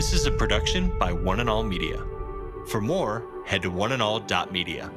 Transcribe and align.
This 0.00 0.14
is 0.14 0.24
a 0.24 0.30
production 0.30 0.98
by 0.98 1.12
One 1.12 1.40
and 1.40 1.50
All 1.50 1.62
Media. 1.62 2.02
For 2.68 2.80
more, 2.80 3.22
head 3.44 3.60
to 3.60 3.70
oneandall.media. 3.70 4.90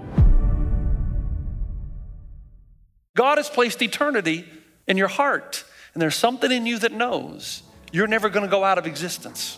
God 3.13 3.37
has 3.37 3.49
placed 3.49 3.81
eternity 3.81 4.45
in 4.87 4.95
your 4.95 5.09
heart, 5.09 5.65
and 5.93 6.01
there's 6.01 6.15
something 6.15 6.49
in 6.49 6.65
you 6.65 6.79
that 6.79 6.93
knows 6.93 7.63
you're 7.91 8.07
never 8.07 8.29
going 8.29 8.45
to 8.45 8.49
go 8.49 8.63
out 8.63 8.77
of 8.77 8.87
existence. 8.87 9.57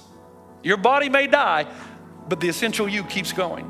Your 0.63 0.77
body 0.77 1.09
may 1.09 1.27
die, 1.27 1.71
but 2.27 2.39
the 2.39 2.49
essential 2.49 2.89
you 2.89 3.03
keeps 3.03 3.31
going. 3.31 3.69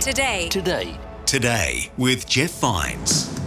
Today. 0.00 0.48
Today. 0.48 0.84
Today. 0.88 0.98
Today 1.26 1.92
with 1.98 2.26
Jeff 2.26 2.52
Vines. 2.52 3.38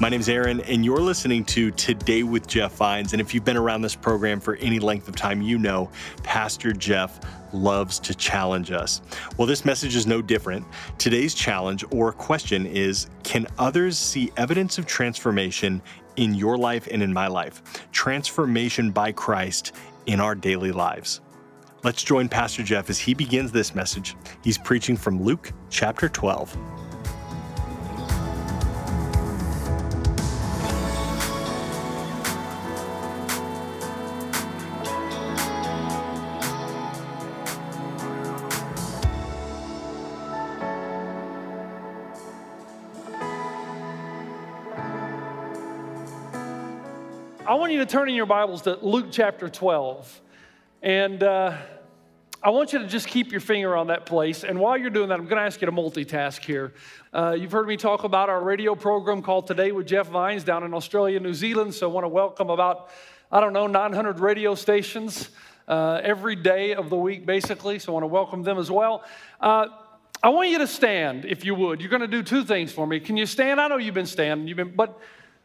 My 0.00 0.08
name's 0.08 0.30
Aaron, 0.30 0.62
and 0.62 0.86
you're 0.86 1.02
listening 1.02 1.44
to 1.46 1.70
Today 1.72 2.22
with 2.22 2.46
Jeff 2.46 2.72
Vines. 2.76 3.12
And 3.12 3.20
if 3.20 3.34
you've 3.34 3.44
been 3.44 3.58
around 3.58 3.82
this 3.82 3.94
program 3.94 4.40
for 4.40 4.56
any 4.56 4.78
length 4.78 5.06
of 5.06 5.16
time, 5.16 5.42
you 5.42 5.58
know 5.58 5.90
Pastor 6.22 6.72
Jeff 6.72 7.20
loves 7.52 7.98
to 8.00 8.14
challenge 8.14 8.70
us. 8.70 9.02
Well, 9.36 9.46
this 9.46 9.66
message 9.66 9.94
is 9.94 10.06
no 10.06 10.22
different. 10.22 10.64
Today's 10.96 11.34
challenge 11.34 11.84
or 11.90 12.10
question 12.10 12.64
is 12.64 13.10
Can 13.22 13.46
others 13.58 13.98
see 13.98 14.32
evidence 14.38 14.78
of 14.78 14.86
transformation 14.86 15.82
in 16.16 16.32
your 16.32 16.56
life 16.56 16.88
and 16.90 17.02
in 17.02 17.12
my 17.12 17.26
life? 17.26 17.62
Transformation 17.92 18.92
by 18.92 19.12
Christ 19.12 19.72
in 20.06 20.20
our 20.20 20.34
daily 20.34 20.72
lives. 20.72 21.20
Let's 21.84 22.02
join 22.02 22.28
Pastor 22.28 22.64
Jeff 22.64 22.90
as 22.90 22.98
he 22.98 23.14
begins 23.14 23.52
this 23.52 23.72
message. 23.72 24.16
He's 24.42 24.58
preaching 24.58 24.96
from 24.96 25.22
Luke 25.22 25.52
chapter 25.70 26.08
12. 26.08 26.56
I 47.46 47.54
want 47.54 47.70
you 47.70 47.78
to 47.78 47.86
turn 47.86 48.08
in 48.08 48.16
your 48.16 48.26
Bibles 48.26 48.62
to 48.62 48.76
Luke 48.82 49.06
chapter 49.12 49.48
12. 49.48 50.22
And 50.82 51.24
uh, 51.24 51.56
I 52.40 52.50
want 52.50 52.72
you 52.72 52.78
to 52.78 52.86
just 52.86 53.08
keep 53.08 53.32
your 53.32 53.40
finger 53.40 53.76
on 53.76 53.88
that 53.88 54.06
place. 54.06 54.44
And 54.44 54.60
while 54.60 54.78
you're 54.78 54.90
doing 54.90 55.08
that, 55.08 55.18
I'm 55.18 55.24
going 55.24 55.40
to 55.40 55.42
ask 55.42 55.60
you 55.60 55.66
to 55.66 55.72
multitask 55.72 56.44
here. 56.44 56.72
Uh, 57.12 57.36
you've 57.36 57.50
heard 57.50 57.66
me 57.66 57.76
talk 57.76 58.04
about 58.04 58.28
our 58.28 58.40
radio 58.40 58.76
program 58.76 59.20
called 59.20 59.48
Today 59.48 59.72
with 59.72 59.88
Jeff 59.88 60.06
Vines 60.06 60.44
down 60.44 60.62
in 60.62 60.72
Australia, 60.72 61.18
New 61.18 61.34
Zealand. 61.34 61.74
So 61.74 61.90
I 61.90 61.92
want 61.92 62.04
to 62.04 62.08
welcome 62.08 62.48
about, 62.48 62.90
I 63.32 63.40
don't 63.40 63.52
know, 63.52 63.66
900 63.66 64.20
radio 64.20 64.54
stations 64.54 65.30
uh, 65.66 66.00
every 66.04 66.36
day 66.36 66.74
of 66.74 66.90
the 66.90 66.96
week, 66.96 67.26
basically. 67.26 67.80
So 67.80 67.90
I 67.90 67.94
want 67.94 68.04
to 68.04 68.08
welcome 68.08 68.44
them 68.44 68.56
as 68.58 68.70
well. 68.70 69.02
Uh, 69.40 69.66
I 70.22 70.28
want 70.28 70.50
you 70.50 70.58
to 70.58 70.68
stand, 70.68 71.24
if 71.24 71.44
you 71.44 71.56
would. 71.56 71.80
You're 71.80 71.90
going 71.90 72.02
to 72.02 72.06
do 72.06 72.22
two 72.22 72.44
things 72.44 72.70
for 72.70 72.86
me. 72.86 73.00
Can 73.00 73.16
you 73.16 73.26
stand? 73.26 73.60
I 73.60 73.66
know 73.66 73.78
you've 73.78 73.94
been 73.94 74.06
standing, 74.06 74.46
you've 74.46 74.56
been, 74.56 74.76
but 74.76 75.00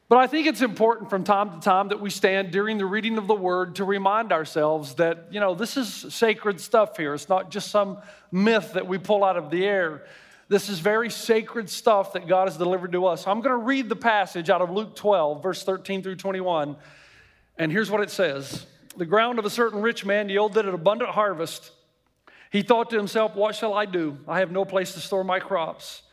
but 0.10 0.18
I 0.18 0.28
think 0.28 0.48
it's 0.48 0.62
important 0.62 1.10
from 1.10 1.24
time 1.24 1.52
to 1.52 1.60
time 1.60 1.88
that 1.90 2.00
we 2.00 2.10
stand 2.10 2.52
during 2.52 2.78
the 2.78 2.86
reading 2.86 3.18
of 3.18 3.28
the 3.28 3.36
word 3.36 3.76
to 3.76 3.86
remind 3.86 4.32
ourselves 4.32 4.96
that, 4.96 5.28
you 5.32 5.40
know, 5.40 5.56
this 5.56 5.78
is 5.78 5.88
sacred 6.14 6.60
stuff 6.60 6.98
here. 6.98 7.14
It's 7.14 7.30
not 7.30 7.50
just 7.50 7.72
some 7.72 8.00
myth 8.32 8.74
that 8.74 8.86
we 8.86 8.98
pull 8.98 9.24
out 9.24 9.38
of 9.38 9.50
the 9.50 9.66
air. 9.66 10.04
This 10.50 10.70
is 10.70 10.80
very 10.80 11.10
sacred 11.10 11.70
stuff 11.70 12.14
that 12.14 12.28
God 12.28 12.48
has 12.48 12.58
delivered 12.58 12.92
to 12.92 13.06
us. 13.06 13.26
I'm 13.26 13.40
going 13.42 13.58
to 13.58 13.66
read 13.66 13.90
the 13.90 13.96
passage 13.96 14.50
out 14.50 14.62
of 14.62 14.70
Luke 14.70 14.96
12, 14.96 15.42
verse 15.42 15.64
13 15.64 16.04
through 16.04 16.18
21. 16.18 16.76
And 17.58 17.72
here's 17.72 17.90
what 17.90 18.02
it 18.02 18.12
says 18.12 18.66
The 18.98 19.06
ground 19.06 19.40
of 19.40 19.46
a 19.46 19.50
certain 19.50 19.82
rich 19.82 20.06
man 20.06 20.30
yielded 20.30 20.68
an 20.68 20.74
abundant 20.74 21.12
harvest. 21.12 21.72
He 22.52 22.62
thought 22.62 22.92
to 22.92 22.98
himself, 22.98 23.36
What 23.36 23.56
shall 23.56 23.74
I 23.74 23.86
do? 23.86 24.18
I 24.28 24.40
have 24.40 24.52
no 24.52 24.66
place 24.66 24.94
to 24.94 25.00
store 25.00 25.24
my 25.24 25.40
crops. 25.40 26.04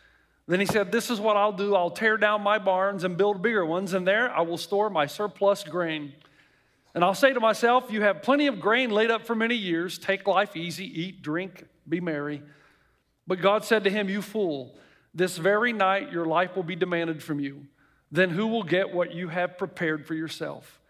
Then 0.50 0.58
he 0.58 0.66
said, 0.66 0.90
This 0.90 1.10
is 1.10 1.20
what 1.20 1.36
I'll 1.36 1.52
do. 1.52 1.76
I'll 1.76 1.92
tear 1.92 2.16
down 2.16 2.42
my 2.42 2.58
barns 2.58 3.04
and 3.04 3.16
build 3.16 3.40
bigger 3.40 3.64
ones, 3.64 3.94
and 3.94 4.04
there 4.04 4.28
I 4.36 4.40
will 4.40 4.58
store 4.58 4.90
my 4.90 5.06
surplus 5.06 5.62
grain. 5.62 6.12
And 6.92 7.04
I'll 7.04 7.14
say 7.14 7.32
to 7.32 7.38
myself, 7.38 7.92
You 7.92 8.02
have 8.02 8.22
plenty 8.22 8.48
of 8.48 8.58
grain 8.58 8.90
laid 8.90 9.12
up 9.12 9.24
for 9.24 9.36
many 9.36 9.54
years. 9.54 9.96
Take 9.96 10.26
life 10.26 10.56
easy, 10.56 10.86
eat, 11.02 11.22
drink, 11.22 11.66
be 11.88 12.00
merry. 12.00 12.42
But 13.28 13.40
God 13.40 13.64
said 13.64 13.84
to 13.84 13.90
him, 13.90 14.08
You 14.08 14.22
fool, 14.22 14.76
this 15.14 15.38
very 15.38 15.72
night 15.72 16.10
your 16.10 16.26
life 16.26 16.56
will 16.56 16.64
be 16.64 16.74
demanded 16.74 17.22
from 17.22 17.38
you. 17.38 17.68
Then 18.10 18.30
who 18.30 18.48
will 18.48 18.64
get 18.64 18.92
what 18.92 19.14
you 19.14 19.28
have 19.28 19.56
prepared 19.56 20.04
for 20.04 20.14
yourself? 20.14 20.80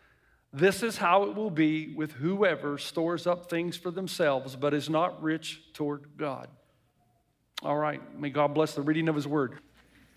This 0.55 0.83
is 0.83 0.97
how 0.97 1.25
it 1.25 1.35
will 1.35 1.51
be 1.51 1.93
with 1.95 2.13
whoever 2.13 2.79
stores 2.79 3.27
up 3.27 3.51
things 3.51 3.77
for 3.77 3.91
themselves, 3.91 4.57
but 4.57 4.73
is 4.73 4.89
not 4.89 5.23
rich 5.23 5.61
toward 5.75 6.17
God. 6.17 6.49
All 7.63 7.77
right, 7.77 8.01
may 8.19 8.31
God 8.31 8.55
bless 8.55 8.75
the 8.75 8.81
reading 8.81 9.07
of 9.11 9.15
His 9.15 9.29
Word. 9.29 9.59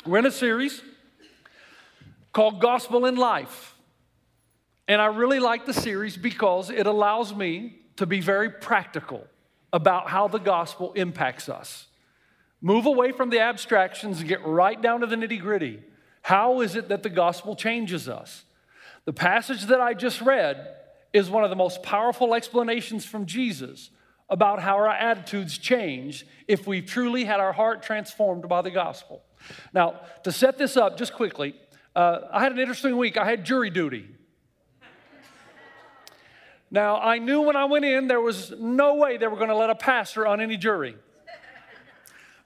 We're 0.06 0.20
in 0.20 0.26
a 0.26 0.32
series 0.32 0.82
called 2.32 2.62
Gospel 2.62 3.06
in 3.06 3.18
Life. 3.18 3.76
And 4.88 5.02
I 5.02 5.08
really 5.08 5.42
like 5.42 5.66
the 5.66 5.74
series 5.74 6.16
because 6.16 6.70
it 6.70 6.88
allows 6.88 7.36
me 7.36 7.80
to 7.98 8.06
be 8.06 8.22
very 8.22 8.50
practical 8.50 9.28
about 9.74 10.10
how 10.10 10.30
the 10.30 10.40
gospel 10.40 10.94
impacts 10.94 11.50
us. 11.50 11.88
Move 12.62 12.86
away 12.86 13.12
from 13.12 13.30
the 13.30 13.42
abstractions 13.42 14.22
and 14.22 14.30
get 14.30 14.46
right 14.46 14.82
down 14.82 15.02
to 15.02 15.06
the 15.06 15.18
nitty 15.18 15.42
gritty. 15.42 15.82
How 16.22 16.62
is 16.62 16.78
it 16.78 16.88
that 16.88 17.04
the 17.04 17.10
gospel 17.10 17.58
changes 17.58 18.08
us? 18.08 18.46
The 19.04 19.12
passage 19.12 19.64
that 19.64 19.82
I 19.82 19.96
just 19.96 20.22
read 20.22 20.76
is 21.12 21.30
one 21.30 21.44
of 21.44 21.50
the 21.50 21.58
most 21.58 21.84
powerful 21.84 22.36
explanations 22.36 23.04
from 23.04 23.26
Jesus 23.26 23.90
about 24.30 24.62
how 24.62 24.78
our 24.78 24.88
attitudes 24.88 25.58
change 25.58 26.26
if 26.48 26.66
we've 26.66 26.86
truly 26.86 27.26
had 27.26 27.40
our 27.40 27.54
heart 27.54 27.84
transformed 27.84 28.48
by 28.48 28.62
the 28.62 28.72
gospel. 28.72 29.22
Now, 29.74 30.02
to 30.24 30.32
set 30.32 30.58
this 30.58 30.78
up 30.78 30.98
just 30.98 31.14
quickly, 31.14 31.56
uh, 31.96 32.22
I 32.32 32.42
had 32.42 32.52
an 32.52 32.60
interesting 32.60 32.98
week. 32.98 33.18
I 33.18 33.26
had 33.26 33.46
jury 33.46 33.70
duty. 33.70 34.08
Now, 36.72 37.00
I 37.00 37.20
knew 37.20 37.42
when 37.42 37.56
I 37.56 37.66
went 37.66 37.86
in 37.86 38.08
there 38.08 38.20
was 38.20 38.52
no 38.58 38.96
way 38.96 39.18
they 39.18 39.28
were 39.28 39.36
going 39.36 39.50
to 39.50 39.56
let 39.56 39.70
a 39.70 39.76
pastor 39.76 40.26
on 40.26 40.42
any 40.42 40.58
jury. 40.58 40.96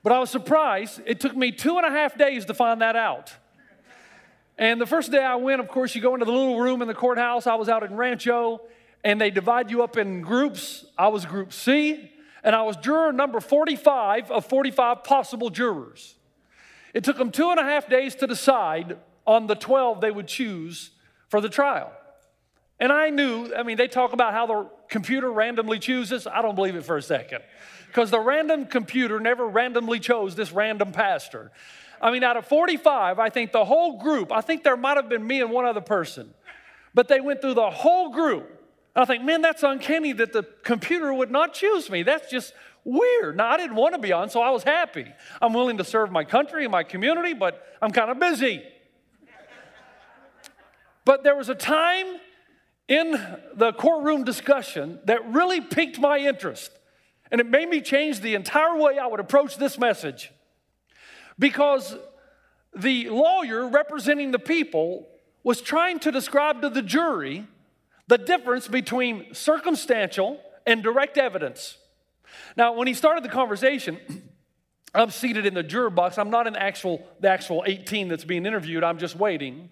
But 0.03 0.11
I 0.11 0.19
was 0.19 0.29
surprised. 0.29 1.01
It 1.05 1.19
took 1.19 1.35
me 1.35 1.51
two 1.51 1.77
and 1.77 1.85
a 1.85 1.89
half 1.89 2.17
days 2.17 2.45
to 2.45 2.53
find 2.53 2.81
that 2.81 2.95
out. 2.95 3.33
And 4.57 4.81
the 4.81 4.85
first 4.85 5.11
day 5.11 5.23
I 5.23 5.35
went, 5.35 5.61
of 5.61 5.67
course, 5.67 5.95
you 5.95 6.01
go 6.01 6.13
into 6.13 6.25
the 6.25 6.31
little 6.31 6.59
room 6.59 6.81
in 6.81 6.87
the 6.87 6.93
courthouse. 6.93 7.47
I 7.47 7.55
was 7.55 7.69
out 7.69 7.83
in 7.83 7.95
Rancho, 7.95 8.61
and 9.03 9.19
they 9.19 9.29
divide 9.29 9.71
you 9.71 9.83
up 9.83 9.97
in 9.97 10.21
groups. 10.21 10.85
I 10.97 11.07
was 11.07 11.25
group 11.25 11.53
C, 11.53 12.11
and 12.43 12.55
I 12.55 12.63
was 12.63 12.77
juror 12.77 13.11
number 13.11 13.39
45 13.39 14.31
of 14.31 14.45
45 14.45 15.03
possible 15.03 15.49
jurors. 15.49 16.15
It 16.93 17.03
took 17.03 17.17
them 17.17 17.31
two 17.31 17.49
and 17.51 17.59
a 17.59 17.63
half 17.63 17.89
days 17.89 18.15
to 18.15 18.27
decide 18.27 18.97
on 19.25 19.47
the 19.47 19.55
12 19.55 20.01
they 20.01 20.11
would 20.11 20.27
choose 20.27 20.91
for 21.29 21.41
the 21.41 21.49
trial. 21.49 21.91
And 22.79 22.91
I 22.91 23.09
knew, 23.09 23.53
I 23.55 23.63
mean, 23.63 23.77
they 23.77 23.87
talk 23.87 24.13
about 24.13 24.33
how 24.33 24.45
the 24.45 24.69
computer 24.89 25.31
randomly 25.31 25.79
chooses. 25.79 26.27
I 26.27 26.41
don't 26.41 26.55
believe 26.55 26.75
it 26.75 26.85
for 26.85 26.97
a 26.97 27.01
second. 27.01 27.41
Because 27.87 28.11
the 28.11 28.19
random 28.19 28.65
computer 28.65 29.19
never 29.19 29.47
randomly 29.47 29.99
chose 29.99 30.35
this 30.35 30.51
random 30.51 30.91
pastor. 30.91 31.51
I 32.01 32.11
mean, 32.11 32.23
out 32.23 32.37
of 32.37 32.45
45, 32.45 33.17
I 33.17 33.29
think 33.29 33.51
the 33.51 33.65
whole 33.65 33.99
group, 33.99 34.31
I 34.31 34.41
think 34.41 34.63
there 34.63 34.77
might 34.77 34.97
have 34.97 35.09
been 35.09 35.25
me 35.25 35.41
and 35.41 35.49
one 35.49 35.65
other 35.65 35.81
person, 35.81 36.33
but 36.93 37.07
they 37.07 37.19
went 37.19 37.41
through 37.41 37.55
the 37.55 37.69
whole 37.69 38.11
group. 38.11 38.56
I 38.97 39.05
think, 39.05 39.23
man, 39.23 39.41
that's 39.41 39.61
uncanny 39.61 40.11
that 40.13 40.33
the 40.33 40.43
computer 40.63 41.13
would 41.13 41.29
not 41.29 41.53
choose 41.53 41.87
me. 41.89 42.01
That's 42.01 42.31
just 42.31 42.51
weird. 42.83 43.37
Now, 43.37 43.47
I 43.47 43.57
didn't 43.57 43.75
want 43.75 43.93
to 43.93 44.01
be 44.01 44.11
on, 44.11 44.31
so 44.31 44.41
I 44.41 44.49
was 44.49 44.63
happy. 44.63 45.05
I'm 45.39 45.53
willing 45.53 45.77
to 45.77 45.83
serve 45.83 46.11
my 46.11 46.23
country 46.23 46.63
and 46.65 46.71
my 46.71 46.83
community, 46.83 47.33
but 47.33 47.63
I'm 47.79 47.91
kind 47.91 48.09
of 48.09 48.19
busy. 48.19 48.63
But 51.05 51.23
there 51.23 51.35
was 51.35 51.47
a 51.47 51.55
time 51.55 52.07
in 52.87 53.11
the 53.53 53.71
courtroom 53.73 54.23
discussion 54.23 54.99
that 55.05 55.31
really 55.31 55.61
piqued 55.61 55.99
my 55.99 56.17
interest. 56.17 56.71
And 57.31 57.39
it 57.39 57.47
made 57.47 57.69
me 57.69 57.81
change 57.81 58.21
the 58.21 58.33
entire 58.33 58.75
way 58.77 58.97
I 58.97 59.05
would 59.05 59.19
approach 59.19 59.57
this 59.57 59.77
message. 59.77 60.31
Because 61.37 61.95
the 62.75 63.09
lawyer 63.09 63.67
representing 63.67 64.31
the 64.31 64.39
people 64.39 65.07
was 65.43 65.61
trying 65.61 65.99
to 65.99 66.11
describe 66.11 66.61
to 66.61 66.69
the 66.69 66.81
jury 66.81 67.45
the 68.07 68.17
difference 68.17 68.67
between 68.67 69.33
circumstantial 69.33 70.39
and 70.65 70.83
direct 70.83 71.17
evidence. 71.17 71.77
Now, 72.55 72.73
when 72.73 72.87
he 72.87 72.93
started 72.93 73.23
the 73.23 73.29
conversation, 73.29 73.99
I'm 74.93 75.11
seated 75.11 75.45
in 75.45 75.53
the 75.53 75.63
juror 75.63 75.89
box. 75.89 76.17
I'm 76.17 76.29
not 76.29 76.47
in 76.47 76.53
the 76.53 76.61
actual, 76.61 77.05
the 77.19 77.29
actual 77.29 77.63
18 77.67 78.07
that's 78.07 78.23
being 78.23 78.45
interviewed. 78.45 78.83
I'm 78.83 78.97
just 78.97 79.15
waiting. 79.15 79.69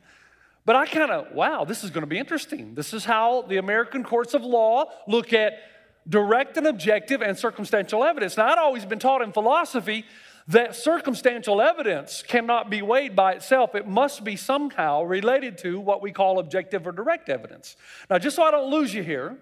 But 0.66 0.76
I 0.76 0.86
kind 0.88 1.12
of, 1.12 1.34
wow, 1.34 1.64
this 1.64 1.84
is 1.84 1.90
going 1.90 2.02
to 2.02 2.08
be 2.08 2.18
interesting. 2.18 2.76
This 2.76 2.94
is 2.94 3.06
how 3.06 3.44
the 3.44 3.58
American 3.58 4.04
courts 4.04 4.34
of 4.34 4.44
law 4.44 4.86
look 5.08 5.32
at 5.32 5.54
direct 6.08 6.58
and 6.58 6.68
objective 6.68 7.22
and 7.22 7.38
circumstantial 7.38 8.04
evidence. 8.04 8.38
Now, 8.38 8.48
I'd 8.48 8.58
always 8.58 8.86
been 8.86 9.00
taught 9.00 9.22
in 9.22 9.32
philosophy 9.32 10.06
that 10.48 10.76
circumstantial 10.76 11.62
evidence 11.62 12.22
cannot 12.22 12.70
be 12.70 12.82
weighed 12.82 13.16
by 13.16 13.34
itself. 13.34 13.74
It 13.74 13.88
must 13.88 14.24
be 14.24 14.36
somehow 14.36 15.04
related 15.04 15.58
to 15.60 15.80
what 15.80 16.02
we 16.02 16.12
call 16.12 16.38
objective 16.38 16.86
or 16.86 16.92
direct 16.92 17.30
evidence. 17.30 17.76
Now, 18.10 18.20
just 18.20 18.36
so 18.36 18.44
I 18.44 18.52
don't 18.52 18.70
lose 18.70 18.94
you 18.94 19.02
here, 19.02 19.38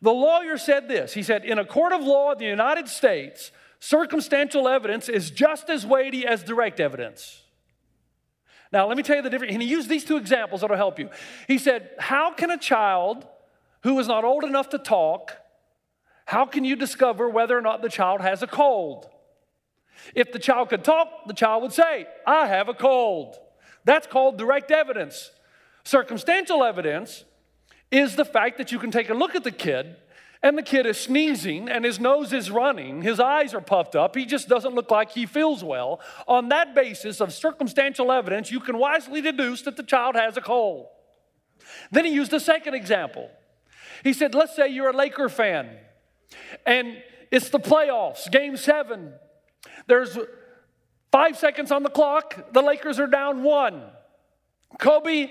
the 0.00 0.12
lawyer 0.12 0.56
said 0.56 0.88
this 0.88 1.12
He 1.12 1.22
said, 1.22 1.44
In 1.44 1.58
a 1.58 1.64
court 1.64 1.92
of 1.92 2.02
law 2.02 2.32
in 2.32 2.38
the 2.38 2.46
United 2.46 2.88
States, 2.88 3.52
circumstantial 3.78 4.68
evidence 4.68 5.08
is 5.08 5.30
just 5.30 5.68
as 5.68 5.84
weighty 5.84 6.26
as 6.26 6.42
direct 6.42 6.80
evidence. 6.80 7.42
Now, 8.72 8.88
let 8.88 8.96
me 8.96 9.02
tell 9.02 9.16
you 9.16 9.22
the 9.22 9.30
difference. 9.30 9.52
And 9.52 9.62
he 9.62 9.68
used 9.68 9.88
these 9.88 10.04
two 10.04 10.16
examples 10.16 10.62
that'll 10.62 10.76
help 10.76 10.98
you. 10.98 11.10
He 11.46 11.58
said, 11.58 11.90
How 11.98 12.32
can 12.32 12.50
a 12.50 12.58
child 12.58 13.26
who 13.86 13.98
is 14.00 14.08
not 14.08 14.24
old 14.24 14.42
enough 14.42 14.70
to 14.70 14.78
talk, 14.78 15.36
how 16.24 16.44
can 16.44 16.64
you 16.64 16.74
discover 16.74 17.28
whether 17.28 17.56
or 17.56 17.60
not 17.60 17.82
the 17.82 17.88
child 17.88 18.20
has 18.20 18.42
a 18.42 18.46
cold? 18.46 19.08
If 20.14 20.32
the 20.32 20.38
child 20.38 20.68
could 20.68 20.84
talk, 20.84 21.26
the 21.26 21.34
child 21.34 21.62
would 21.62 21.72
say, 21.72 22.06
I 22.26 22.46
have 22.46 22.68
a 22.68 22.74
cold. 22.74 23.36
That's 23.84 24.06
called 24.06 24.38
direct 24.38 24.70
evidence. 24.70 25.30
Circumstantial 25.84 26.64
evidence 26.64 27.24
is 27.90 28.16
the 28.16 28.24
fact 28.24 28.58
that 28.58 28.72
you 28.72 28.78
can 28.78 28.90
take 28.90 29.10
a 29.10 29.14
look 29.14 29.34
at 29.34 29.44
the 29.44 29.52
kid 29.52 29.96
and 30.42 30.58
the 30.58 30.62
kid 30.62 30.86
is 30.86 30.98
sneezing 30.98 31.68
and 31.68 31.84
his 31.84 31.98
nose 31.98 32.32
is 32.32 32.50
running, 32.50 33.02
his 33.02 33.20
eyes 33.20 33.54
are 33.54 33.60
puffed 33.60 33.94
up, 33.94 34.16
he 34.16 34.26
just 34.26 34.48
doesn't 34.48 34.74
look 34.74 34.90
like 34.90 35.12
he 35.12 35.26
feels 35.26 35.62
well. 35.64 36.00
On 36.26 36.48
that 36.48 36.74
basis 36.74 37.20
of 37.20 37.32
circumstantial 37.32 38.12
evidence, 38.12 38.50
you 38.50 38.60
can 38.60 38.78
wisely 38.78 39.20
deduce 39.20 39.62
that 39.62 39.76
the 39.76 39.82
child 39.82 40.14
has 40.14 40.36
a 40.36 40.40
cold. 40.40 40.88
Then 41.90 42.04
he 42.04 42.12
used 42.12 42.32
a 42.32 42.40
second 42.40 42.74
example. 42.74 43.30
He 44.04 44.12
said, 44.12 44.34
Let's 44.34 44.54
say 44.54 44.68
you're 44.68 44.90
a 44.90 44.96
Laker 44.96 45.28
fan 45.28 45.70
and 46.64 47.02
it's 47.30 47.50
the 47.50 47.58
playoffs, 47.58 48.30
game 48.30 48.56
seven. 48.56 49.14
There's 49.86 50.18
five 51.12 51.36
seconds 51.38 51.70
on 51.70 51.82
the 51.82 51.90
clock, 51.90 52.52
the 52.52 52.62
Lakers 52.62 52.98
are 52.98 53.06
down 53.06 53.42
one. 53.42 53.82
Kobe 54.78 55.30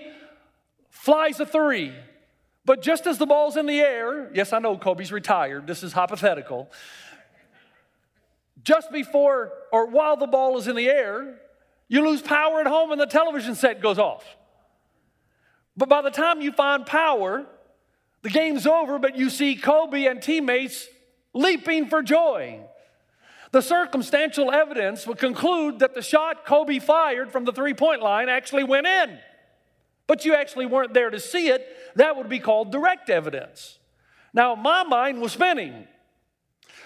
flies 0.90 1.40
a 1.40 1.46
three. 1.46 1.94
But 2.66 2.82
just 2.82 3.06
as 3.06 3.20
the 3.20 3.28
ball's 3.28 3.58
in 3.58 3.68
the 3.68 3.80
air, 3.80 4.32
yes, 4.34 4.52
I 4.52 4.60
know 4.60 4.78
Kobe's 4.78 5.12
retired, 5.12 5.68
this 5.68 5.84
is 5.84 5.94
hypothetical. 5.94 6.72
Just 8.64 8.92
before 8.92 9.52
or 9.72 9.88
while 9.88 10.18
the 10.18 10.26
ball 10.26 10.58
is 10.58 10.68
in 10.68 10.76
the 10.76 10.88
air, 10.88 11.40
you 11.88 12.08
lose 12.08 12.22
power 12.24 12.62
at 12.62 12.68
home 12.68 12.92
and 12.92 13.00
the 13.00 13.06
television 13.06 13.54
set 13.54 13.82
goes 13.82 14.00
off. 14.00 14.26
But 15.78 15.90
by 15.90 16.02
the 16.02 16.10
time 16.10 16.42
you 16.42 16.52
find 16.52 16.86
power, 16.86 17.46
the 18.24 18.30
game's 18.30 18.66
over, 18.66 18.98
but 18.98 19.16
you 19.18 19.30
see 19.30 19.56
Kobe 19.56 20.06
and 20.06 20.20
teammates 20.20 20.88
leaping 21.34 21.88
for 21.90 22.02
joy. 22.02 22.62
The 23.56 23.62
circumstantial 23.62 24.52
evidence 24.52 25.08
would 25.08 25.18
conclude 25.18 25.80
that 25.80 25.96
the 25.96 26.02
shot 26.02 26.46
Kobe 26.46 26.80
fired 26.80 27.32
from 27.32 27.46
the 27.46 27.54
three 27.54 27.74
point 27.74 28.02
line 28.02 28.28
actually 28.28 28.66
went 28.66 28.86
in 28.86 29.18
but 30.08 30.26
you 30.26 30.36
actually 30.36 30.66
weren't 30.66 30.94
there 30.94 31.10
to 31.10 31.20
see 31.20 31.48
it, 31.48 31.66
that 31.96 32.16
would 32.16 32.30
be 32.30 32.40
called 32.40 32.72
direct 32.72 33.10
evidence. 33.10 33.80
Now, 34.34 34.56
my 34.56 34.84
mind 34.84 35.22
was 35.22 35.32
spinning 35.32 35.88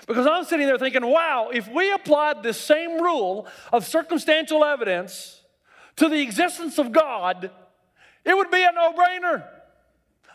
because 0.07 0.27
I'm 0.27 0.45
sitting 0.45 0.68
there 0.68 0.77
thinking, 0.77 1.06
wow, 1.06 1.50
if 1.54 1.68
we 1.68 1.92
applied 1.92 2.44
this 2.44 2.60
same 2.60 3.01
rule 3.01 3.48
of 3.74 3.86
circumstantial 3.86 4.63
evidence 4.63 5.42
to 5.98 6.07
the 6.07 6.21
existence 6.21 6.77
of 6.77 6.92
God, 6.92 7.51
it 8.24 8.38
would 8.38 8.51
be 8.51 8.63
a 8.63 8.71
no 8.71 8.94
brainer. 8.94 9.44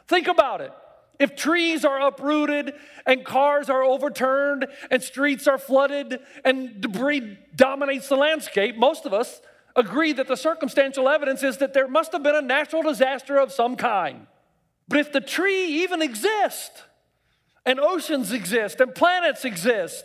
Think 0.06 0.28
about 0.28 0.60
it. 0.60 0.72
If 1.18 1.36
trees 1.36 1.84
are 1.84 2.00
uprooted 2.00 2.74
and 3.06 3.24
cars 3.24 3.70
are 3.70 3.84
overturned 3.84 4.66
and 4.90 5.02
streets 5.02 5.46
are 5.46 5.58
flooded 5.58 6.18
and 6.44 6.80
debris 6.80 7.38
dominates 7.54 8.08
the 8.08 8.16
landscape, 8.16 8.76
most 8.76 9.06
of 9.06 9.12
us 9.12 9.40
agree 9.76 10.12
that 10.12 10.28
the 10.28 10.36
circumstantial 10.36 11.08
evidence 11.08 11.42
is 11.42 11.58
that 11.58 11.72
there 11.72 11.88
must 11.88 12.12
have 12.12 12.22
been 12.22 12.34
a 12.34 12.42
natural 12.42 12.82
disaster 12.82 13.38
of 13.38 13.52
some 13.52 13.76
kind. 13.76 14.26
But 14.88 14.98
if 14.98 15.12
the 15.12 15.20
tree 15.20 15.82
even 15.82 16.02
exists, 16.02 16.82
and 17.66 17.80
oceans 17.80 18.32
exist, 18.32 18.80
and 18.80 18.94
planets 18.94 19.44
exist, 19.44 20.04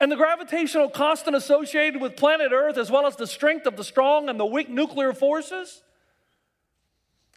and 0.00 0.10
the 0.10 0.16
gravitational 0.16 0.88
constant 0.88 1.36
associated 1.36 2.00
with 2.00 2.16
planet 2.16 2.50
Earth, 2.52 2.76
as 2.76 2.90
well 2.90 3.06
as 3.06 3.16
the 3.16 3.26
strength 3.26 3.66
of 3.66 3.76
the 3.76 3.84
strong 3.84 4.28
and 4.28 4.40
the 4.40 4.46
weak 4.46 4.68
nuclear 4.68 5.12
forces, 5.12 5.82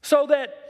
so 0.02 0.26
that 0.28 0.65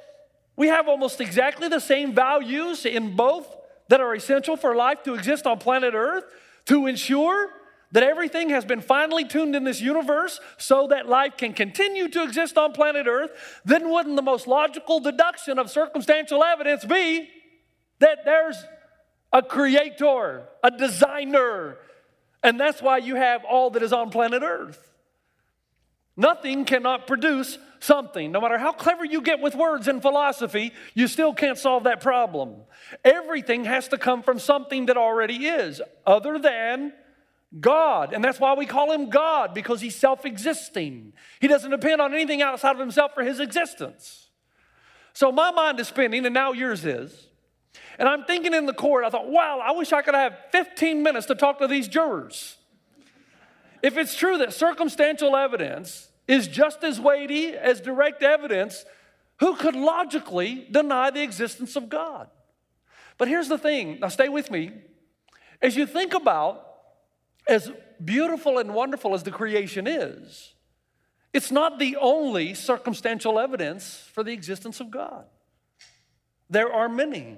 we 0.55 0.67
have 0.67 0.87
almost 0.87 1.19
exactly 1.21 1.67
the 1.67 1.79
same 1.79 2.13
values 2.13 2.85
in 2.85 3.15
both 3.15 3.47
that 3.89 4.01
are 4.01 4.13
essential 4.15 4.55
for 4.57 4.75
life 4.75 5.03
to 5.03 5.13
exist 5.13 5.45
on 5.45 5.59
planet 5.59 5.93
Earth 5.93 6.23
to 6.65 6.87
ensure 6.87 7.49
that 7.91 8.03
everything 8.03 8.49
has 8.49 8.65
been 8.65 8.81
finely 8.81 9.23
tuned 9.23 9.55
in 9.55 9.63
this 9.63 9.79
universe 9.79 10.39
so 10.57 10.87
that 10.87 11.07
life 11.07 11.37
can 11.37 11.53
continue 11.53 12.07
to 12.09 12.23
exist 12.23 12.57
on 12.57 12.73
planet 12.73 13.07
Earth, 13.07 13.31
then 13.63 13.89
wouldn't 13.89 14.15
the 14.15 14.21
most 14.21 14.47
logical 14.47 14.99
deduction 14.99 15.59
of 15.59 15.69
circumstantial 15.69 16.43
evidence 16.43 16.83
be 16.83 17.29
that 17.99 18.25
there's 18.25 18.57
a 19.31 19.41
creator, 19.41 20.43
a 20.63 20.71
designer, 20.71 21.77
and 22.43 22.59
that's 22.59 22.81
why 22.81 22.97
you 22.97 23.15
have 23.15 23.43
all 23.45 23.69
that 23.69 23.83
is 23.83 23.93
on 23.93 24.09
planet 24.09 24.43
Earth? 24.43 24.94
Nothing 26.17 26.63
cannot 26.63 27.07
produce 27.07 27.57
something. 27.79 28.31
No 28.31 28.39
matter 28.39 28.57
how 28.57 28.71
clever 28.71 29.03
you 29.03 29.21
get 29.21 29.41
with 29.41 29.53
words 29.53 29.87
in 29.87 29.99
philosophy, 29.99 30.71
you 30.93 31.07
still 31.07 31.33
can't 31.33 31.57
solve 31.57 31.83
that 31.83 32.01
problem. 32.01 32.55
Everything 33.03 33.65
has 33.65 33.89
to 33.89 33.97
come 33.97 34.23
from 34.23 34.39
something 34.39 34.85
that 34.85 34.97
already 34.97 35.45
is, 35.47 35.81
other 36.05 36.39
than 36.39 36.93
God. 37.59 38.13
And 38.13 38.23
that's 38.23 38.39
why 38.39 38.53
we 38.53 38.65
call 38.65 38.91
him 38.91 39.09
God, 39.09 39.53
because 39.53 39.81
he's 39.81 39.95
self 39.95 40.25
existing. 40.25 41.13
He 41.39 41.47
doesn't 41.47 41.71
depend 41.71 42.01
on 42.01 42.13
anything 42.13 42.41
outside 42.41 42.71
of 42.71 42.79
himself 42.79 43.13
for 43.13 43.23
his 43.23 43.39
existence. 43.39 44.29
So 45.13 45.31
my 45.31 45.51
mind 45.51 45.79
is 45.79 45.87
spinning, 45.87 46.25
and 46.25 46.33
now 46.33 46.53
yours 46.53 46.85
is. 46.85 47.27
And 47.99 48.07
I'm 48.07 48.25
thinking 48.25 48.53
in 48.53 48.65
the 48.65 48.73
court, 48.73 49.05
I 49.05 49.09
thought, 49.09 49.29
wow, 49.29 49.61
I 49.63 49.71
wish 49.71 49.93
I 49.93 50.01
could 50.01 50.15
have 50.15 50.37
15 50.51 51.03
minutes 51.03 51.27
to 51.27 51.35
talk 51.35 51.59
to 51.59 51.67
these 51.67 51.87
jurors. 51.87 52.57
If 53.81 53.97
it's 53.97 54.15
true 54.15 54.37
that 54.39 54.53
circumstantial 54.53 55.35
evidence 55.35 56.09
is 56.27 56.47
just 56.47 56.83
as 56.83 56.99
weighty 56.99 57.49
as 57.49 57.81
direct 57.81 58.23
evidence, 58.23 58.85
who 59.39 59.55
could 59.55 59.75
logically 59.75 60.67
deny 60.71 61.09
the 61.11 61.21
existence 61.21 61.75
of 61.75 61.89
God? 61.89 62.29
But 63.17 63.27
here's 63.27 63.47
the 63.47 63.57
thing 63.57 63.99
now, 63.99 64.07
stay 64.07 64.29
with 64.29 64.51
me. 64.51 64.71
As 65.61 65.75
you 65.75 65.85
think 65.85 66.13
about 66.13 66.65
as 67.47 67.71
beautiful 68.03 68.57
and 68.57 68.73
wonderful 68.73 69.13
as 69.13 69.23
the 69.23 69.31
creation 69.31 69.87
is, 69.87 70.53
it's 71.33 71.51
not 71.51 71.79
the 71.79 71.97
only 71.97 72.53
circumstantial 72.53 73.39
evidence 73.39 74.09
for 74.13 74.23
the 74.23 74.31
existence 74.31 74.79
of 74.79 74.89
God. 74.89 75.25
There 76.49 76.71
are 76.71 76.87
many. 76.87 77.37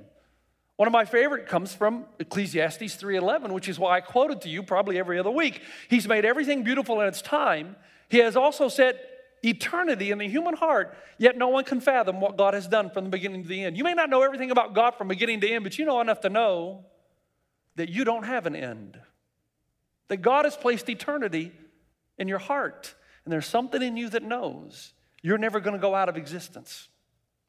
One 0.75 0.87
of 0.87 0.91
my 0.91 1.05
favorite 1.05 1.47
comes 1.47 1.73
from 1.73 2.05
Ecclesiastes 2.19 2.95
3:11, 2.95 3.51
which 3.53 3.67
is 3.67 3.79
why 3.79 3.97
I 3.97 4.01
quoted 4.01 4.41
to 4.41 4.49
you 4.49 4.61
probably 4.61 4.99
every 4.99 5.17
other 5.17 5.31
week. 5.31 5.61
He's 5.89 6.07
made 6.07 6.25
everything 6.25 6.63
beautiful 6.63 7.01
in 7.01 7.07
its 7.07 7.21
time. 7.21 7.75
He 8.09 8.19
has 8.19 8.35
also 8.35 8.69
set 8.69 9.03
eternity 9.43 10.11
in 10.11 10.17
the 10.17 10.27
human 10.27 10.55
heart, 10.55 10.97
yet 11.17 11.37
no 11.37 11.49
one 11.49 11.63
can 11.63 11.79
fathom 11.79 12.19
what 12.19 12.37
God 12.37 12.53
has 12.53 12.67
done 12.67 12.89
from 12.89 13.05
the 13.05 13.09
beginning 13.09 13.43
to 13.43 13.49
the 13.49 13.63
end. 13.63 13.77
You 13.77 13.83
may 13.83 13.93
not 13.93 14.09
know 14.09 14.21
everything 14.21 14.51
about 14.51 14.73
God 14.73 14.95
from 14.95 15.07
beginning 15.07 15.41
to 15.41 15.49
end, 15.49 15.63
but 15.63 15.77
you 15.77 15.85
know 15.85 16.01
enough 16.01 16.21
to 16.21 16.29
know 16.29 16.85
that 17.75 17.89
you 17.89 18.03
don't 18.03 18.23
have 18.23 18.45
an 18.45 18.55
end. 18.55 18.99
That 20.07 20.17
God 20.17 20.45
has 20.45 20.55
placed 20.55 20.89
eternity 20.89 21.51
in 22.17 22.27
your 22.27 22.39
heart, 22.39 22.95
and 23.25 23.31
there's 23.31 23.45
something 23.45 23.81
in 23.81 23.97
you 23.97 24.09
that 24.09 24.23
knows 24.23 24.93
you're 25.21 25.37
never 25.37 25.59
going 25.59 25.75
to 25.75 25.81
go 25.81 25.93
out 25.93 26.09
of 26.09 26.17
existence. 26.17 26.87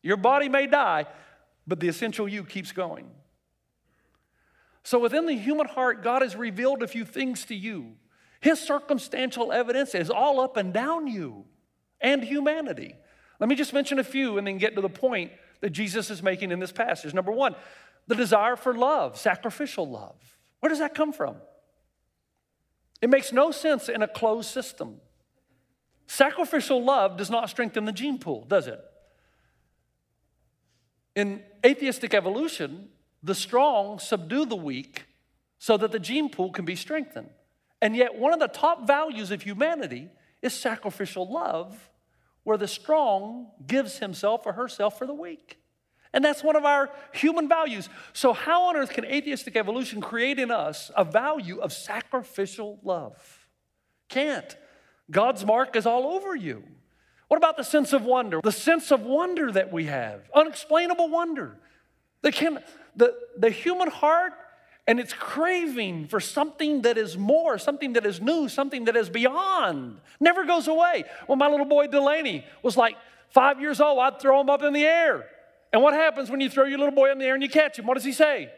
Your 0.03 0.17
body 0.17 0.49
may 0.49 0.67
die, 0.67 1.07
but 1.67 1.81
the 1.81 1.89
essential 1.89 2.29
you 2.29 2.45
keeps 2.45 2.73
going. 2.73 3.11
So 4.83 4.99
within 4.99 5.27
the 5.27 5.35
human 5.35 5.67
heart, 5.67 6.03
God 6.03 6.23
has 6.23 6.35
revealed 6.35 6.83
a 6.83 6.89
few 6.89 7.05
things 7.05 7.45
to 7.47 7.55
you. 7.55 7.93
His 8.41 8.61
circumstantial 8.61 9.53
evidence 9.53 9.95
is 9.95 10.11
all 10.11 10.41
up 10.41 10.57
and 10.57 10.73
down 10.73 11.07
you 11.07 11.45
and 12.01 12.23
humanity. 12.23 12.95
Let 13.41 13.49
me 13.49 13.55
just 13.55 13.73
mention 13.73 13.99
a 13.99 14.05
few 14.05 14.39
and 14.39 14.47
then 14.47 14.59
get 14.59 14.75
to 14.77 14.81
the 14.81 14.89
point 14.89 15.33
that 15.61 15.71
Jesus 15.71 16.11
is 16.11 16.23
making 16.23 16.53
in 16.53 16.61
this 16.61 16.73
passage. 16.73 17.15
Number 17.15 17.33
one, 17.33 17.55
the 18.07 18.15
desire 18.15 18.57
for 18.57 18.75
love, 18.75 19.19
sacrificial 19.19 19.89
love. 19.89 20.17
Where 20.61 20.71
does 20.71 20.79
that 20.79 20.95
come 20.95 21.13
from? 21.13 21.37
It 23.01 23.11
makes 23.11 23.33
no 23.33 23.51
sense 23.51 23.89
in 23.89 24.03
a 24.03 24.09
closed 24.09 24.51
system. 24.51 25.01
Sacrificial 26.07 26.83
love 26.83 27.17
does 27.17 27.31
not 27.31 27.51
strengthen 27.51 27.85
the 27.85 27.93
gene 27.93 28.19
pool, 28.19 28.45
does 28.49 28.67
it? 28.67 28.81
In 31.15 31.43
atheistic 31.65 32.15
evolution, 32.15 32.89
the 33.23 33.35
strong 33.35 33.99
subdue 33.99 34.47
the 34.47 34.57
weak 34.57 35.05
so 35.59 35.77
that 35.77 35.93
the 35.93 35.99
gene 35.99 36.31
pool 36.31 36.51
can 36.51 36.65
be 36.65 36.77
strengthened. 36.77 37.31
And 37.81 37.95
yet, 37.95 38.17
one 38.17 38.33
of 38.33 38.41
the 38.41 38.49
top 38.49 38.87
values 38.87 39.31
of 39.31 39.43
humanity 39.43 40.09
is 40.43 40.53
sacrificial 40.53 41.31
love, 41.31 41.91
where 42.45 42.57
the 42.57 42.69
strong 42.69 43.49
gives 43.67 43.99
himself 43.99 44.47
or 44.47 44.53
herself 44.53 44.99
for 44.99 45.07
the 45.07 45.15
weak. 45.15 45.59
And 46.13 46.25
that's 46.25 46.43
one 46.43 46.57
of 46.57 46.65
our 46.65 46.91
human 47.13 47.49
values. 47.49 47.89
So, 48.13 48.33
how 48.33 48.65
on 48.65 48.77
earth 48.77 48.91
can 48.91 49.05
atheistic 49.05 49.57
evolution 49.57 50.01
create 50.01 50.39
in 50.39 50.51
us 50.51 50.91
a 50.97 51.05
value 51.05 51.59
of 51.59 51.73
sacrificial 51.73 52.79
love? 52.83 53.47
Can't. 54.09 54.57
God's 55.11 55.45
mark 55.45 55.77
is 55.77 55.87
all 55.87 56.07
over 56.07 56.35
you. 56.35 56.65
What 57.29 57.37
about 57.37 57.57
the 57.57 57.63
sense 57.63 57.93
of 57.93 58.05
wonder? 58.05 58.41
The 58.43 58.53
sense 58.53 58.91
of 58.91 59.03
wonder 59.03 59.53
that 59.53 59.71
we 59.71 59.85
have, 59.85 60.23
unexplainable 60.35 61.11
wonder. 61.11 61.59
The, 62.23 62.63
the, 62.97 63.15
the 63.37 63.51
human 63.51 63.89
heart 63.91 64.33
and 64.89 64.99
its 64.99 65.13
craving 65.13 66.09
for 66.09 66.19
something 66.19 66.83
that 66.83 66.97
is 66.97 67.19
more, 67.19 67.59
something 67.59 67.93
that 67.93 68.07
is 68.07 68.23
new, 68.23 68.49
something 68.49 68.87
that 68.87 68.97
is 68.97 69.11
beyond, 69.11 70.01
never 70.19 70.47
goes 70.47 70.67
away. 70.67 71.05
When 71.27 71.39
my 71.39 71.49
little 71.49 71.67
boy 71.67 71.89
Delaney 71.89 72.47
was 72.63 72.75
like 72.75 72.97
five 73.29 73.61
years 73.61 73.83
old, 73.83 73.99
I'd 73.99 74.19
throw 74.19 74.41
him 74.41 74.49
up 74.49 74.63
in 74.63 74.73
the 74.73 74.85
air. 74.85 75.27
And 75.75 75.83
what 75.83 75.93
happens 75.93 76.31
when 76.31 76.41
you 76.41 76.49
throw 76.49 76.65
your 76.65 76.79
little 76.79 76.95
boy 76.95 77.13
in 77.13 77.19
the 77.19 77.27
air 77.27 77.35
and 77.35 77.43
you 77.43 77.51
catch 77.51 77.79
him? 77.79 77.87
What 77.87 77.95
does 77.95 78.05
he 78.05 78.15
say? 78.15 78.51